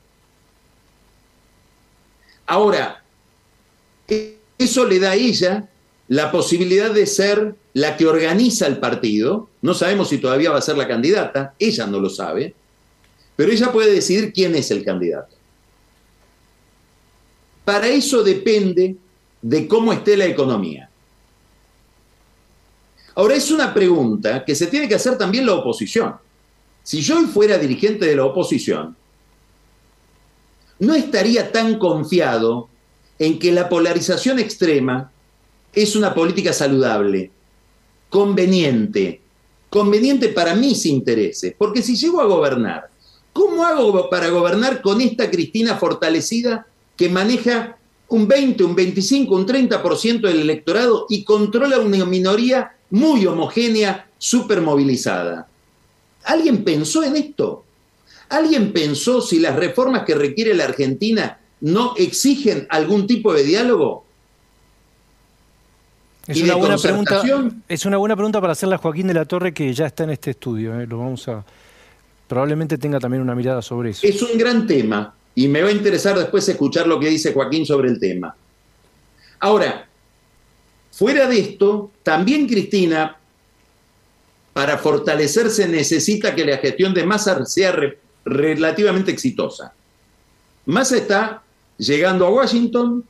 Ahora, 2.47 3.03
eso 4.59 4.85
le 4.85 4.99
da 4.99 5.13
a 5.13 5.15
ella 5.15 5.69
la 6.09 6.31
posibilidad 6.31 6.91
de 6.91 7.07
ser 7.07 7.55
la 7.73 7.97
que 7.97 8.07
organiza 8.07 8.67
el 8.67 8.79
partido. 8.79 9.49
No 9.63 9.75
sabemos 9.75 10.09
si 10.09 10.19
todavía 10.19 10.51
va 10.51 10.59
a 10.59 10.63
ser 10.63 10.77
la 10.77 10.89
candidata, 10.89 11.55
ella 11.59 11.87
no 11.87 11.99
lo 11.99 12.11
sabe, 12.11 12.55
pero 13.37 13.51
ella 13.51 13.73
puede 13.73 13.93
decidir 13.93 14.33
quién 14.33 14.55
es 14.55 14.71
el 14.71 14.85
candidato. 14.85 15.35
Para 17.65 17.89
eso 17.89 18.23
depende 18.23 18.97
de 19.41 19.69
cómo 19.69 19.93
esté 19.93 20.17
la 20.17 20.27
economía. 20.27 20.89
Ahora, 23.15 23.35
es 23.37 23.51
una 23.51 23.73
pregunta 23.73 24.45
que 24.45 24.55
se 24.55 24.67
tiene 24.67 24.89
que 24.89 24.97
hacer 24.97 25.17
también 25.17 25.47
la 25.47 25.55
oposición. 25.55 26.15
Si 26.83 27.01
yo 27.01 27.21
fuera 27.29 27.59
dirigente 27.59 28.07
de 28.07 28.17
la 28.17 28.25
oposición, 28.25 28.97
no 30.79 30.95
estaría 30.95 31.51
tan 31.53 31.79
confiado 31.79 32.69
en 33.19 33.39
que 33.39 33.53
la 33.53 33.69
polarización 33.69 34.39
extrema 34.39 35.11
es 35.73 35.97
una 35.97 36.13
política 36.13 36.53
saludable, 36.53 37.31
conveniente, 38.11 39.21
conveniente 39.71 40.29
para 40.29 40.55
mis 40.55 40.85
intereses. 40.87 41.55
Porque 41.57 41.83
si 41.83 41.97
llego 41.97 42.21
a 42.21 42.27
gobernar, 42.27 42.91
¿cómo 43.35 43.67
hago 43.67 44.09
para 44.09 44.31
gobernar 44.31 44.81
con 44.81 45.03
esta 45.03 45.31
Cristina 45.31 45.77
fortalecida 45.77 46.67
que 46.97 47.11
maneja 47.11 47.77
un 48.09 48.27
20, 48.27 48.65
un 48.65 48.75
25, 48.75 49.35
un 49.35 49.47
30% 49.47 50.21
del 50.23 50.41
electorado 50.41 51.05
y 51.11 51.25
controla 51.25 51.79
una 51.79 52.07
minoría 52.07 52.77
muy 52.89 53.27
homogénea, 53.27 54.09
súper 54.17 54.63
movilizada? 54.63 55.49
¿Alguien 56.25 56.65
pensó 56.65 57.03
en 57.03 57.17
esto? 57.17 57.65
¿Alguien 58.31 58.73
pensó 58.73 59.21
si 59.21 59.39
las 59.39 59.57
reformas 59.57 60.05
que 60.05 60.15
requiere 60.15 60.55
la 60.55 60.65
Argentina 60.65 61.39
no 61.61 61.95
exigen 61.97 62.67
algún 62.71 63.07
tipo 63.07 63.35
de 63.35 63.45
diálogo? 63.45 64.05
Es 66.27 66.41
una, 66.41 66.55
buena 66.55 66.79
pregunta, 66.79 67.23
es 67.69 67.85
una 67.85 67.99
buena 67.99 68.17
pregunta 68.17 68.41
para 68.41 68.55
hacerle 68.55 68.77
a 68.77 68.79
Joaquín 68.79 69.09
de 69.09 69.15
la 69.15 69.27
Torre, 69.27 69.53
que 69.53 69.75
ya 69.75 69.87
está 69.87 70.05
en 70.05 70.11
este 70.11 70.31
estudio. 70.31 70.81
¿eh? 70.81 70.87
Lo 70.87 70.99
vamos 70.99 71.29
a. 71.29 71.45
Probablemente 72.29 72.79
tenga 72.79 72.99
también 72.99 73.23
una 73.23 73.35
mirada 73.35 73.63
sobre 73.63 73.91
eso. 73.91 74.07
Es 74.07 74.23
un 74.23 74.39
gran 74.39 74.67
tema 74.67 75.15
y 75.35 75.49
me 75.49 75.63
va 75.63 75.69
a 75.69 75.73
interesar 75.73 76.19
después 76.19 76.49
escuchar 76.49 76.87
lo 76.87 76.99
que 76.99 77.09
dice 77.09 77.33
Joaquín 77.33 77.67
sobre 77.67 77.89
el 77.89 77.99
tema. 77.99 78.35
Ahora, 79.41 79.87
fuera 80.93 81.29
de 81.29 81.39
esto, 81.39 81.91
también 82.03 82.47
Cristina, 82.47 83.19
para 84.53 84.79
fortalecerse, 84.79 85.69
necesita 85.69 86.35
que 86.35 86.45
la 86.45 86.59
gestión 86.59 86.95
de 86.95 87.05
Massa 87.05 87.45
sea 87.45 87.77
relativamente 88.25 89.11
exitosa. 89.11 89.75
Massa 90.67 90.97
está 90.97 91.43
llegando 91.77 92.27
a 92.27 92.31
Washington, 92.31 93.05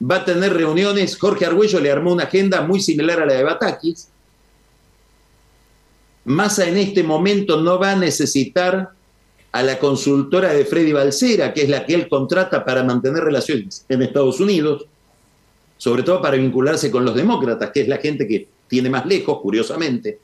va 0.00 0.16
a 0.16 0.24
tener 0.24 0.54
reuniones, 0.54 1.18
Jorge 1.18 1.44
Argüello 1.44 1.80
le 1.80 1.90
armó 1.90 2.12
una 2.12 2.24
agenda 2.24 2.62
muy 2.62 2.80
similar 2.80 3.20
a 3.20 3.26
la 3.26 3.34
de 3.34 3.42
Batakis. 3.42 4.08
Massa 6.24 6.66
en 6.66 6.76
este 6.76 7.02
momento 7.02 7.60
no 7.60 7.78
va 7.78 7.92
a 7.92 7.96
necesitar 7.96 8.90
a 9.52 9.62
la 9.62 9.78
consultora 9.78 10.52
de 10.52 10.64
Freddy 10.64 10.92
Balcera, 10.92 11.52
que 11.52 11.62
es 11.62 11.68
la 11.68 11.86
que 11.86 11.94
él 11.94 12.08
contrata 12.08 12.64
para 12.64 12.82
mantener 12.82 13.22
relaciones 13.22 13.84
en 13.88 14.02
Estados 14.02 14.40
Unidos, 14.40 14.86
sobre 15.76 16.02
todo 16.02 16.20
para 16.20 16.36
vincularse 16.36 16.90
con 16.90 17.04
los 17.04 17.14
demócratas, 17.14 17.70
que 17.70 17.82
es 17.82 17.88
la 17.88 17.98
gente 17.98 18.26
que 18.26 18.48
tiene 18.66 18.90
más 18.90 19.06
lejos, 19.06 19.40
curiosamente. 19.40 20.18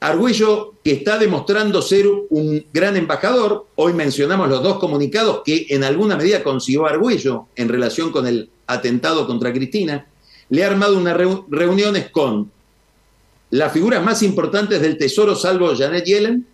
Argüello, 0.00 0.74
que 0.82 0.92
está 0.92 1.18
demostrando 1.18 1.82
ser 1.82 2.06
un 2.30 2.64
gran 2.72 2.96
embajador, 2.96 3.66
hoy 3.74 3.92
mencionamos 3.92 4.48
los 4.48 4.62
dos 4.62 4.78
comunicados 4.78 5.42
que 5.44 5.66
en 5.70 5.84
alguna 5.84 6.16
medida 6.16 6.42
consiguió 6.42 6.86
Argüello 6.86 7.46
en 7.56 7.68
relación 7.68 8.12
con 8.12 8.26
el 8.26 8.50
atentado 8.66 9.26
contra 9.26 9.52
Cristina, 9.52 10.06
le 10.48 10.64
ha 10.64 10.68
armado 10.68 10.96
unas 10.96 11.16
reuniones 11.48 12.10
con 12.10 12.50
las 13.50 13.72
figuras 13.72 14.02
más 14.02 14.22
importantes 14.22 14.80
del 14.80 14.96
Tesoro, 14.96 15.34
salvo 15.34 15.74
Janet 15.76 16.04
Yellen, 16.04 16.46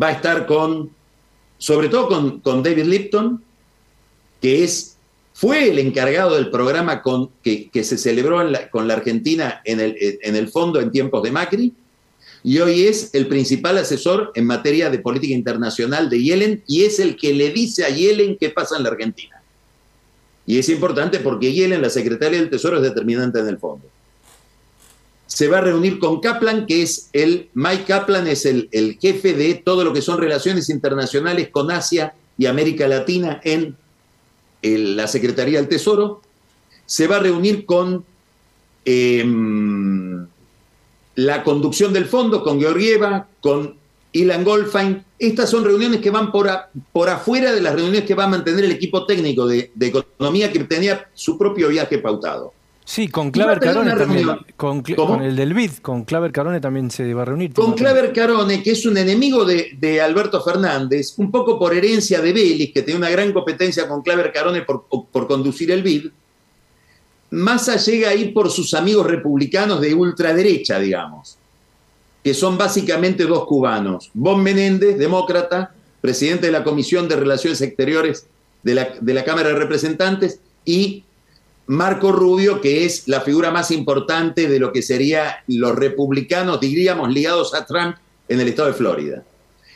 va 0.00 0.08
a 0.08 0.12
estar 0.12 0.46
con, 0.46 0.90
sobre 1.58 1.88
todo 1.88 2.40
con, 2.42 2.62
David 2.62 2.84
Lipton, 2.84 3.42
que 4.40 4.64
es, 4.64 4.96
fue 5.34 5.70
el 5.70 5.78
encargado 5.78 6.34
del 6.34 6.50
programa 6.50 7.02
que, 7.42 7.70
se 7.84 7.98
celebró 7.98 8.38
con 8.70 8.88
la 8.88 8.94
Argentina 8.94 9.60
en 9.64 9.80
el, 9.80 9.96
en 10.00 10.36
el 10.36 10.48
fondo 10.48 10.80
en 10.80 10.90
tiempos 10.90 11.22
de 11.22 11.32
Macri, 11.32 11.74
y 12.42 12.58
hoy 12.60 12.84
es 12.84 13.10
el 13.12 13.26
principal 13.26 13.76
asesor 13.76 14.30
en 14.36 14.46
materia 14.46 14.88
de 14.88 15.00
política 15.00 15.34
internacional 15.34 16.08
de 16.08 16.22
Yellen 16.22 16.62
y 16.68 16.84
es 16.84 17.00
el 17.00 17.16
que 17.16 17.34
le 17.34 17.50
dice 17.50 17.84
a 17.84 17.88
Yellen 17.88 18.36
qué 18.38 18.50
pasa 18.50 18.76
en 18.76 18.84
la 18.84 18.90
Argentina. 18.90 19.42
Y 20.46 20.58
es 20.58 20.68
importante 20.68 21.18
porque 21.18 21.52
Yellen, 21.52 21.82
la 21.82 21.90
secretaria 21.90 22.38
del 22.38 22.48
Tesoro, 22.48 22.76
es 22.76 22.84
determinante 22.84 23.40
en 23.40 23.48
el 23.48 23.58
fondo. 23.58 23.88
Se 25.26 25.48
va 25.48 25.58
a 25.58 25.62
reunir 25.62 25.98
con 25.98 26.20
Kaplan, 26.20 26.66
que 26.66 26.82
es 26.82 27.10
el, 27.12 27.48
Mike 27.54 27.84
Kaplan 27.84 28.26
es 28.28 28.46
el, 28.46 28.68
el 28.72 28.98
jefe 29.00 29.34
de 29.34 29.54
todo 29.54 29.84
lo 29.84 29.92
que 29.92 30.02
son 30.02 30.18
relaciones 30.18 30.70
internacionales 30.70 31.48
con 31.50 31.70
Asia 31.70 32.14
y 32.38 32.46
América 32.46 32.86
Latina 32.86 33.40
en 33.42 33.76
la 34.62 35.06
Secretaría 35.06 35.58
del 35.58 35.68
Tesoro. 35.68 36.22
Se 36.86 37.06
va 37.06 37.16
a 37.16 37.20
reunir 37.20 37.66
con 37.66 38.04
em, 38.84 40.26
la 41.16 41.42
conducción 41.42 41.92
del 41.92 42.06
fondo 42.06 42.42
con 42.42 42.60
Georgieva, 42.60 43.28
con 43.40 43.74
Ilan 44.12 44.44
Goldfein. 44.44 45.04
Estas 45.18 45.50
son 45.50 45.64
reuniones 45.64 46.00
que 46.00 46.10
van 46.10 46.30
por, 46.30 46.48
por 46.92 47.08
afuera 47.08 47.52
de 47.52 47.60
las 47.60 47.74
reuniones 47.74 48.04
que 48.04 48.14
va 48.14 48.24
a 48.24 48.28
mantener 48.28 48.64
el 48.64 48.72
equipo 48.72 49.06
técnico 49.06 49.46
de, 49.46 49.72
economía 49.80 50.52
que 50.52 50.60
tenía 50.64 51.08
su 51.14 51.38
propio 51.38 51.68
viaje 51.68 51.98
pautado. 51.98 52.52
Sí, 52.86 53.08
con 53.08 53.30
Claver 53.32 53.58
Carone 53.58 53.94
también. 53.94 54.28
Con, 54.56 54.82
el 55.22 55.34
del 55.34 55.52
BID, 55.52 55.72
con 55.82 56.04
Claver 56.04 56.32
Carone 56.32 56.60
también 56.60 56.90
se 56.90 57.12
va 57.12 57.22
a 57.22 57.24
reunir. 57.26 57.52
Con 57.52 57.74
Claver 57.74 58.12
Carone, 58.12 58.62
que 58.62 58.70
es 58.70 58.86
un 58.86 58.96
enemigo 58.96 59.44
de, 59.44 60.00
Alberto 60.00 60.40
Fernández, 60.40 61.14
un 61.18 61.30
poco 61.30 61.58
por 61.58 61.74
herencia 61.74 62.22
de 62.22 62.32
Vélez, 62.32 62.72
que 62.72 62.82
tiene 62.82 62.98
una 62.98 63.10
gran 63.10 63.32
competencia 63.32 63.88
con 63.88 64.02
Claver 64.02 64.32
Carone 64.32 64.62
por, 64.62 64.86
por 64.88 65.26
conducir 65.26 65.70
el 65.70 65.82
BID 65.82 66.06
Massa 67.30 67.76
llega 67.76 68.10
ahí 68.10 68.30
por 68.30 68.50
sus 68.50 68.72
amigos 68.74 69.06
republicanos 69.06 69.80
de 69.80 69.94
ultraderecha, 69.94 70.78
digamos, 70.78 71.36
que 72.22 72.34
son 72.34 72.56
básicamente 72.56 73.24
dos 73.24 73.46
cubanos. 73.46 74.10
Bon 74.14 74.42
Menéndez, 74.42 74.96
demócrata, 74.96 75.74
presidente 76.00 76.46
de 76.46 76.52
la 76.52 76.64
Comisión 76.64 77.08
de 77.08 77.16
Relaciones 77.16 77.60
Exteriores 77.60 78.26
de 78.62 78.74
la, 78.74 78.88
de 79.00 79.14
la 79.14 79.24
Cámara 79.24 79.48
de 79.48 79.56
Representantes, 79.56 80.40
y 80.64 81.04
Marco 81.68 82.12
Rubio, 82.12 82.60
que 82.60 82.84
es 82.84 83.08
la 83.08 83.20
figura 83.20 83.50
más 83.50 83.70
importante 83.70 84.48
de 84.48 84.58
lo 84.60 84.72
que 84.72 84.82
serían 84.82 85.32
los 85.48 85.74
republicanos, 85.74 86.60
diríamos, 86.60 87.12
ligados 87.12 87.54
a 87.54 87.66
Trump 87.66 87.96
en 88.28 88.40
el 88.40 88.48
estado 88.48 88.68
de 88.68 88.74
Florida. 88.74 89.24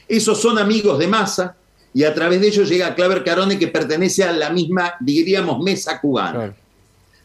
Esos 0.07 0.41
son 0.41 0.59
amigos 0.59 0.99
de 0.99 1.09
Massa 1.09 1.57
y 1.93 2.05
a 2.05 2.14
través 2.14 2.41
de 2.41 2.49
ellos 2.49 2.68
llega 2.68 2.95
Claver 2.95 3.24
Carone, 3.24 3.59
que 3.59 3.68
pertenece 3.68 4.22
a 4.22 4.32
la 4.32 4.51
misma, 4.51 4.95
diríamos, 5.01 5.61
mesa 5.61 6.01
cubana. 6.01 6.55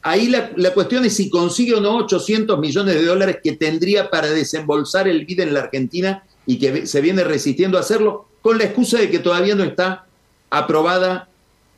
Ahí 0.01 0.27
la, 0.27 0.71
cuestión 0.73 1.03
es 1.05 1.15
si 1.15 1.29
consigue 1.29 1.73
o 1.73 1.81
no 1.81 1.97
800 1.97 2.59
millones 2.59 2.95
de 2.95 3.05
dólares 3.05 3.37
que 3.43 3.53
tendría 3.53 4.09
para 4.09 4.29
desembolsar 4.29 5.07
el 5.07 5.25
BID 5.25 5.39
en 5.41 5.53
la 5.53 5.61
Argentina 5.61 6.23
y 6.45 6.59
que 6.59 6.85
se 6.85 7.01
viene 7.01 7.23
resistiendo 7.23 7.77
a 7.77 7.81
hacerlo 7.81 8.27
con 8.41 8.59
la 8.59 8.65
excusa 8.65 8.99
de 8.99 9.09
que 9.09 9.17
todavía 9.17 9.55
no 9.55 9.63
está 9.63 10.05
aprobada 10.51 11.27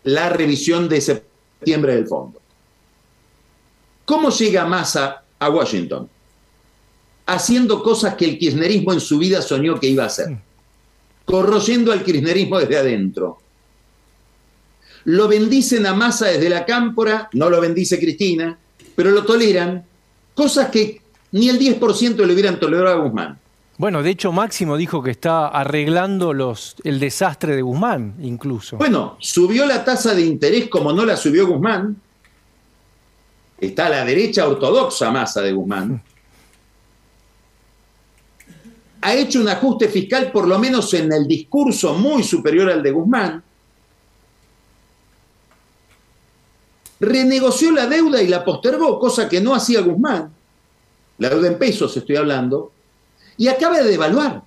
la 0.04 0.28
revisión 0.28 0.90
de 0.90 1.00
septiembre 1.00 1.96
del 1.96 2.08
fondo. 2.08 2.42
¿Cómo 4.08 4.30
llega 4.30 4.66
Massa 4.66 5.22
a 5.38 5.50
Washington? 5.50 6.10
Haciendo 7.26 7.84
cosas 7.84 8.16
que 8.16 8.24
el 8.24 8.40
kirchnerismo 8.40 8.94
en 8.94 9.02
su 9.02 9.18
vida 9.18 9.42
soñó 9.42 9.78
que 9.78 9.88
iba 9.88 10.04
a 10.04 10.08
hacer. 10.08 10.38
Corroyendo 11.26 11.92
al 11.92 12.04
kirchnerismo 12.06 12.58
desde 12.58 12.78
adentro 12.78 13.40
lo 15.08 15.28
bendicen 15.30 15.86
a 15.86 15.94
masa 15.94 16.28
desde 16.28 16.50
la 16.50 16.66
cámpora, 16.66 17.30
no 17.32 17.50
lo 17.50 17.62
bendice 17.62 17.98
Cristina, 17.98 18.58
pero 18.94 19.12
lo 19.12 19.24
toleran, 19.24 19.86
cosas 20.34 20.70
que 20.70 21.02
ni 21.32 21.48
el 21.48 21.58
10% 21.58 22.26
le 22.26 22.34
hubieran 22.34 22.60
tolerado 22.60 22.90
a 22.90 23.04
Guzmán. 23.04 23.40
Bueno, 23.78 24.04
de 24.04 24.10
hecho 24.10 24.34
Máximo 24.34 24.76
dijo 24.76 25.02
que 25.02 25.12
está 25.12 25.48
arreglando 25.48 26.34
los, 26.34 26.76
el 26.84 27.00
desastre 27.00 27.56
de 27.56 27.62
Guzmán, 27.62 28.16
incluso. 28.22 28.78
Bueno, 28.78 29.16
subió 29.20 29.66
la 29.66 29.86
tasa 29.86 30.14
de 30.14 30.24
interés 30.26 30.68
como 30.68 30.92
no 30.92 31.06
la 31.06 31.16
subió 31.16 31.48
Guzmán. 31.48 31.96
Está 33.60 33.90
la 33.90 34.06
derecha 34.06 34.48
ortodoxa 34.48 35.12
masa 35.12 35.42
de 35.42 35.52
Guzmán. 35.52 36.04
Ha 39.02 39.16
hecho 39.16 39.40
un 39.40 39.50
ajuste 39.50 39.88
fiscal 39.90 40.32
por 40.32 40.48
lo 40.48 40.60
menos 40.60 40.94
en 40.94 41.12
el 41.12 41.28
discurso 41.28 41.94
muy 41.94 42.24
superior 42.24 42.70
al 42.70 42.84
de 42.84 42.92
Guzmán. 42.92 43.44
renegoció 47.00 47.72
la 47.72 47.88
deuda 47.88 48.22
y 48.22 48.28
la 48.28 48.44
postergó, 48.44 49.00
cosa 49.00 49.30
que 49.30 49.42
no 49.42 49.54
hacía 49.54 49.82
Guzmán. 49.82 50.34
La 51.20 51.30
deuda 51.30 51.48
en 51.48 51.58
pesos 51.58 51.96
estoy 51.98 52.16
hablando. 52.16 52.72
Y 53.38 53.48
acaba 53.48 53.78
de 53.80 53.90
devaluar. 53.90 54.44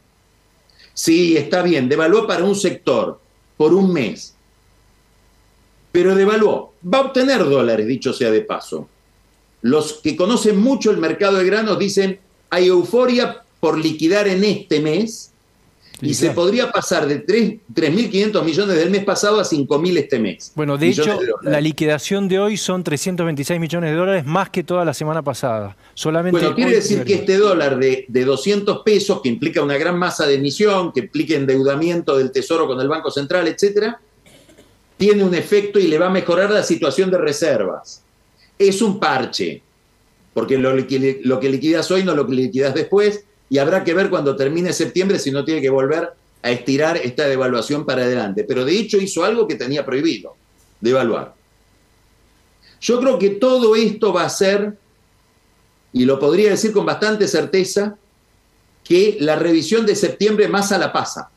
Sí, 0.92 1.36
está 1.36 1.62
bien, 1.62 1.88
devaluó 1.88 2.26
para 2.26 2.44
un 2.44 2.54
sector 2.54 3.20
por 3.56 3.72
un 3.72 3.92
mes. 3.92 4.34
pero 5.92 6.14
devaluó. 6.14 6.74
Va 6.82 6.98
a 6.98 7.00
obtener 7.02 7.44
dólares, 7.44 7.86
dicho 7.86 8.12
sea 8.12 8.30
de 8.30 8.42
paso. 8.42 8.88
Los 9.62 9.94
que 9.94 10.16
conocen 10.16 10.58
mucho 10.58 10.90
el 10.90 10.96
mercado 10.96 11.38
de 11.38 11.44
granos 11.44 11.78
dicen, 11.78 12.18
hay 12.48 12.66
euforia 12.66 13.42
por 13.60 13.78
liquidar 13.78 14.26
en 14.26 14.42
este 14.44 14.80
mes 14.80 15.30
y 16.02 16.14
se 16.14 16.30
podría 16.30 16.72
pasar 16.72 17.06
de 17.06 17.26
3.500 17.26 18.42
millones 18.42 18.76
del 18.76 18.90
mes 18.90 19.04
pasado 19.04 19.38
a 19.38 19.44
5.000 19.44 19.98
este 19.98 20.18
mes. 20.18 20.52
Bueno, 20.54 20.78
de 20.78 20.88
hecho, 20.88 21.18
la 21.42 21.60
liquidación 21.60 22.28
de 22.28 22.38
hoy 22.38 22.56
son 22.56 22.82
326 22.82 23.60
millones 23.60 23.90
de 23.90 23.96
dólares 23.96 24.24
más 24.24 24.48
que 24.50 24.64
toda 24.64 24.84
la 24.84 24.94
semana 24.94 25.22
pasada. 25.22 25.76
Solamente 25.94 26.40
bueno, 26.40 26.54
quiere 26.54 26.72
decir 26.72 27.04
que 27.04 27.14
este 27.14 27.36
dólar 27.36 27.78
de, 27.78 28.06
de 28.08 28.24
200 28.24 28.82
pesos, 28.82 29.20
que 29.20 29.28
implica 29.28 29.62
una 29.62 29.76
gran 29.76 29.98
masa 29.98 30.26
de 30.26 30.36
emisión, 30.36 30.92
que 30.92 31.00
implica 31.00 31.34
endeudamiento 31.34 32.16
del 32.16 32.30
Tesoro 32.30 32.66
con 32.66 32.80
el 32.80 32.88
Banco 32.88 33.10
Central, 33.10 33.46
etcétera, 33.48 34.00
tiene 34.96 35.24
un 35.24 35.34
efecto 35.34 35.78
y 35.78 35.86
le 35.86 35.98
va 35.98 36.06
a 36.06 36.10
mejorar 36.10 36.50
la 36.50 36.62
situación 36.62 37.10
de 37.10 37.18
reservas. 37.18 38.02
Es 38.60 38.82
un 38.82 39.00
parche, 39.00 39.62
porque 40.34 40.58
lo, 40.58 40.76
que 40.86 41.48
liquidas 41.48 41.90
hoy 41.90 42.04
no 42.04 42.14
lo 42.14 42.28
liquidas 42.28 42.74
después, 42.74 43.24
y 43.48 43.56
habrá 43.56 43.82
que 43.82 43.94
ver 43.94 44.10
cuando 44.10 44.36
termine 44.36 44.74
septiembre 44.74 45.18
si 45.18 45.30
no 45.30 45.46
tiene 45.46 45.62
que 45.62 45.70
volver 45.70 46.10
a 46.42 46.50
estirar 46.50 46.98
esta 46.98 47.26
devaluación 47.26 47.86
para 47.86 48.02
adelante. 48.02 48.44
Pero 48.44 48.66
de 48.66 48.78
hecho 48.78 48.98
hizo 48.98 49.24
algo 49.24 49.48
que 49.48 49.54
tenía 49.54 49.86
prohibido, 49.86 50.36
devaluar. 50.78 51.34
Yo 52.82 53.00
creo 53.00 53.18
que 53.18 53.30
todo 53.30 53.74
esto 53.74 54.12
va 54.12 54.24
a 54.24 54.28
ser, 54.28 54.76
y 55.94 56.04
lo 56.04 56.18
podría 56.18 56.50
decir 56.50 56.72
con 56.72 56.84
bastante 56.84 57.28
certeza, 57.28 57.96
que 58.84 59.16
la 59.20 59.36
revisión 59.36 59.86
de 59.86 59.96
septiembre 59.96 60.48
más 60.48 60.70
a 60.70 60.76
la 60.76 60.92
pasa, 60.92 61.30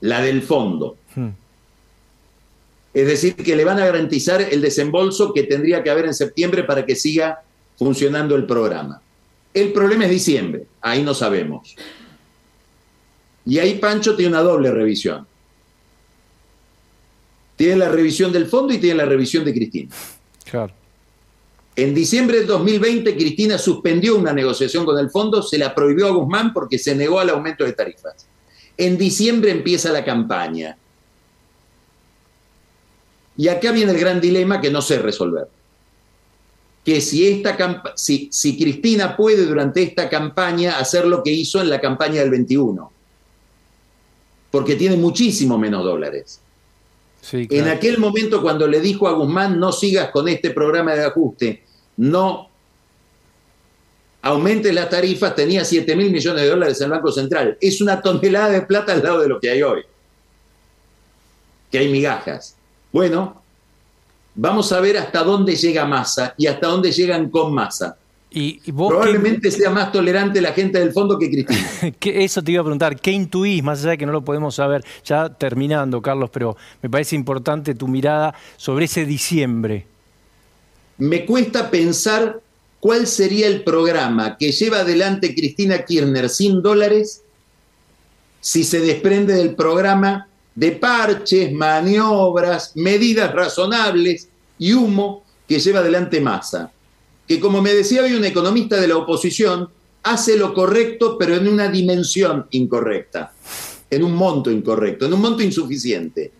la 0.00 0.20
del 0.20 0.42
fondo. 0.42 0.96
Hmm. 1.14 1.28
Es 2.94 3.06
decir, 3.06 3.34
que 3.36 3.56
le 3.56 3.64
van 3.64 3.78
a 3.78 3.86
garantizar 3.86 4.42
el 4.42 4.60
desembolso 4.60 5.32
que 5.32 5.44
tendría 5.44 5.82
que 5.82 5.90
haber 5.90 6.06
en 6.06 6.14
septiembre 6.14 6.64
para 6.64 6.84
que 6.84 6.94
siga 6.94 7.42
funcionando 7.78 8.36
el 8.36 8.46
programa. 8.46 9.00
El 9.54 9.72
problema 9.72 10.04
es 10.04 10.10
diciembre, 10.10 10.66
ahí 10.80 11.02
no 11.02 11.14
sabemos. 11.14 11.74
Y 13.44 13.58
ahí 13.58 13.74
Pancho 13.74 14.14
tiene 14.14 14.30
una 14.30 14.42
doble 14.42 14.70
revisión. 14.70 15.26
Tiene 17.56 17.76
la 17.76 17.88
revisión 17.88 18.32
del 18.32 18.46
fondo 18.46 18.72
y 18.72 18.78
tiene 18.78 18.96
la 18.96 19.04
revisión 19.04 19.44
de 19.44 19.52
Cristina. 19.52 19.94
Claro. 20.44 20.72
En 21.74 21.94
diciembre 21.94 22.40
de 22.40 22.46
2020, 22.46 23.16
Cristina 23.16 23.56
suspendió 23.56 24.16
una 24.16 24.32
negociación 24.32 24.84
con 24.84 24.98
el 24.98 25.10
fondo, 25.10 25.42
se 25.42 25.56
la 25.56 25.74
prohibió 25.74 26.06
a 26.06 26.10
Guzmán 26.10 26.52
porque 26.52 26.78
se 26.78 26.94
negó 26.94 27.18
al 27.18 27.30
aumento 27.30 27.64
de 27.64 27.72
tarifas. 27.72 28.26
En 28.76 28.98
diciembre 28.98 29.50
empieza 29.50 29.90
la 29.90 30.04
campaña. 30.04 30.76
Y 33.36 33.48
acá 33.48 33.72
viene 33.72 33.92
el 33.92 33.98
gran 33.98 34.20
dilema 34.20 34.60
que 34.60 34.70
no 34.70 34.82
sé 34.82 34.98
resolver 34.98 35.48
que 36.84 37.00
si, 37.00 37.28
esta 37.28 37.56
si, 37.94 38.28
si 38.32 38.58
Cristina 38.58 39.16
puede 39.16 39.46
durante 39.46 39.82
esta 39.82 40.08
campaña 40.08 40.78
hacer 40.78 41.06
lo 41.06 41.22
que 41.22 41.30
hizo 41.30 41.60
en 41.60 41.70
la 41.70 41.80
campaña 41.80 42.20
del 42.20 42.30
21, 42.30 42.92
porque 44.50 44.74
tiene 44.74 44.96
muchísimo 44.96 45.58
menos 45.58 45.84
dólares. 45.84 46.40
En 47.30 47.68
aquel 47.68 47.98
momento 47.98 48.42
cuando 48.42 48.66
le 48.66 48.80
dijo 48.80 49.06
a 49.06 49.12
Guzmán, 49.12 49.60
no 49.60 49.70
sigas 49.70 50.10
con 50.10 50.28
este 50.28 50.50
programa 50.50 50.94
de 50.94 51.04
ajuste, 51.04 51.64
no 51.96 52.48
aumentes 54.22 54.74
las 54.74 54.90
tarifas, 54.90 55.34
tenía 55.36 55.64
7 55.64 55.94
mil 55.94 56.10
millones 56.10 56.42
de 56.42 56.48
dólares 56.48 56.80
en 56.80 56.86
el 56.86 56.90
Banco 56.90 57.12
Central. 57.12 57.56
Es 57.60 57.80
una 57.80 58.00
tonelada 58.00 58.50
de 58.50 58.62
plata 58.62 58.92
al 58.92 59.02
lado 59.02 59.20
de 59.20 59.28
lo 59.28 59.40
que 59.40 59.50
hay 59.50 59.62
hoy. 59.62 59.82
Que 61.70 61.78
hay 61.78 61.88
migajas. 61.90 62.56
Bueno, 62.92 63.42
Vamos 64.34 64.72
a 64.72 64.80
ver 64.80 64.96
hasta 64.96 65.22
dónde 65.22 65.56
llega 65.56 65.84
masa 65.84 66.34
y 66.38 66.46
hasta 66.46 66.66
dónde 66.66 66.90
llegan 66.90 67.28
con 67.28 67.52
masa. 67.52 67.96
Y, 68.34 68.60
Probablemente 68.72 69.50
sea 69.50 69.68
más 69.68 69.92
tolerante 69.92 70.40
la 70.40 70.52
gente 70.52 70.78
del 70.78 70.90
fondo 70.92 71.18
que 71.18 71.30
Cristina. 71.30 71.60
Eso 72.00 72.42
te 72.42 72.52
iba 72.52 72.62
a 72.62 72.64
preguntar, 72.64 72.98
¿qué 72.98 73.10
intuís? 73.10 73.62
Más 73.62 73.80
allá 73.80 73.90
de 73.90 73.98
que 73.98 74.06
no 74.06 74.12
lo 74.12 74.24
podemos 74.24 74.54
saber, 74.54 74.82
ya 75.04 75.28
terminando, 75.28 76.00
Carlos, 76.00 76.30
pero 76.32 76.56
me 76.80 76.88
parece 76.88 77.14
importante 77.14 77.74
tu 77.74 77.88
mirada 77.88 78.34
sobre 78.56 78.86
ese 78.86 79.04
diciembre. 79.04 79.84
Me 80.96 81.26
cuesta 81.26 81.70
pensar 81.70 82.40
cuál 82.80 83.06
sería 83.06 83.48
el 83.48 83.64
programa 83.64 84.38
que 84.38 84.50
lleva 84.50 84.78
adelante 84.78 85.34
Cristina 85.34 85.84
Kirchner 85.84 86.30
sin 86.30 86.62
dólares 86.62 87.22
si 88.40 88.64
se 88.64 88.80
desprende 88.80 89.34
del 89.34 89.54
programa 89.54 90.26
de 90.54 90.72
parches, 90.72 91.52
maniobras, 91.52 92.72
medidas 92.76 93.32
razonables 93.32 94.28
y 94.58 94.72
humo 94.72 95.24
que 95.48 95.58
lleva 95.58 95.80
adelante 95.80 96.20
Massa, 96.20 96.70
que 97.26 97.40
como 97.40 97.62
me 97.62 97.74
decía 97.74 98.02
hoy 98.02 98.14
un 98.14 98.24
economista 98.24 98.80
de 98.80 98.88
la 98.88 98.96
oposición, 98.96 99.68
hace 100.02 100.36
lo 100.36 100.52
correcto 100.52 101.16
pero 101.18 101.36
en 101.36 101.48
una 101.48 101.68
dimensión 101.68 102.46
incorrecta, 102.50 103.32
en 103.90 104.04
un 104.04 104.14
monto 104.14 104.50
incorrecto, 104.50 105.06
en 105.06 105.14
un 105.14 105.20
monto 105.20 105.42
insuficiente. 105.42 106.32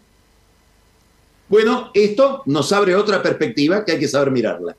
Bueno, 1.48 1.90
esto 1.92 2.42
nos 2.46 2.72
abre 2.72 2.94
otra 2.94 3.22
perspectiva 3.22 3.84
que 3.84 3.92
hay 3.92 3.98
que 3.98 4.08
saber 4.08 4.30
mirarla. 4.30 4.76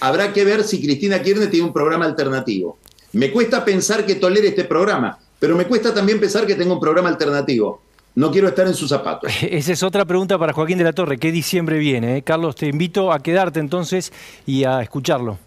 Habrá 0.00 0.32
que 0.32 0.44
ver 0.44 0.64
si 0.64 0.80
Cristina 0.80 1.22
Kirchner 1.22 1.50
tiene 1.50 1.66
un 1.66 1.72
programa 1.72 2.04
alternativo. 2.04 2.78
Me 3.12 3.32
cuesta 3.32 3.64
pensar 3.64 4.04
que 4.04 4.16
tolere 4.16 4.48
este 4.48 4.64
programa, 4.64 5.18
pero 5.38 5.56
me 5.56 5.66
cuesta 5.66 5.94
también 5.94 6.20
pensar 6.20 6.46
que 6.46 6.54
tenga 6.54 6.72
un 6.72 6.80
programa 6.80 7.08
alternativo 7.08 7.82
no 8.18 8.32
quiero 8.32 8.48
estar 8.48 8.66
en 8.66 8.74
sus 8.74 8.88
zapatos. 8.88 9.32
Esa 9.42 9.72
es 9.72 9.82
otra 9.84 10.04
pregunta 10.04 10.36
para 10.38 10.52
Joaquín 10.52 10.76
de 10.76 10.82
la 10.82 10.92
Torre. 10.92 11.18
¿Qué 11.18 11.30
diciembre 11.30 11.78
viene? 11.78 12.16
Eh? 12.16 12.22
Carlos, 12.22 12.56
te 12.56 12.66
invito 12.66 13.12
a 13.12 13.20
quedarte 13.20 13.60
entonces 13.60 14.12
y 14.44 14.64
a 14.64 14.82
escucharlo. 14.82 15.38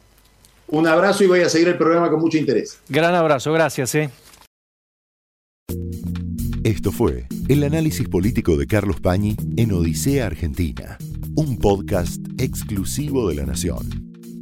Un 0.69 0.87
abrazo 0.87 1.25
y 1.25 1.27
voy 1.27 1.41
a 1.41 1.49
seguir 1.49 1.67
el 1.67 1.77
programa 1.77 2.09
con 2.09 2.21
mucho 2.21 2.37
interés. 2.37 2.79
Gran 2.87 3.13
abrazo, 3.13 3.51
gracias. 3.51 3.93
Eh. 3.95 4.09
Esto 6.63 6.93
fue 6.93 7.27
el 7.49 7.63
análisis 7.63 8.07
político 8.07 8.55
de 8.55 8.67
Carlos 8.67 9.01
Pañi 9.01 9.35
en 9.57 9.73
Odisea 9.73 10.27
Argentina, 10.27 10.97
un 11.35 11.57
podcast 11.57 12.21
exclusivo 12.37 13.27
de 13.27 13.35
la 13.35 13.45
Nación. 13.45 14.10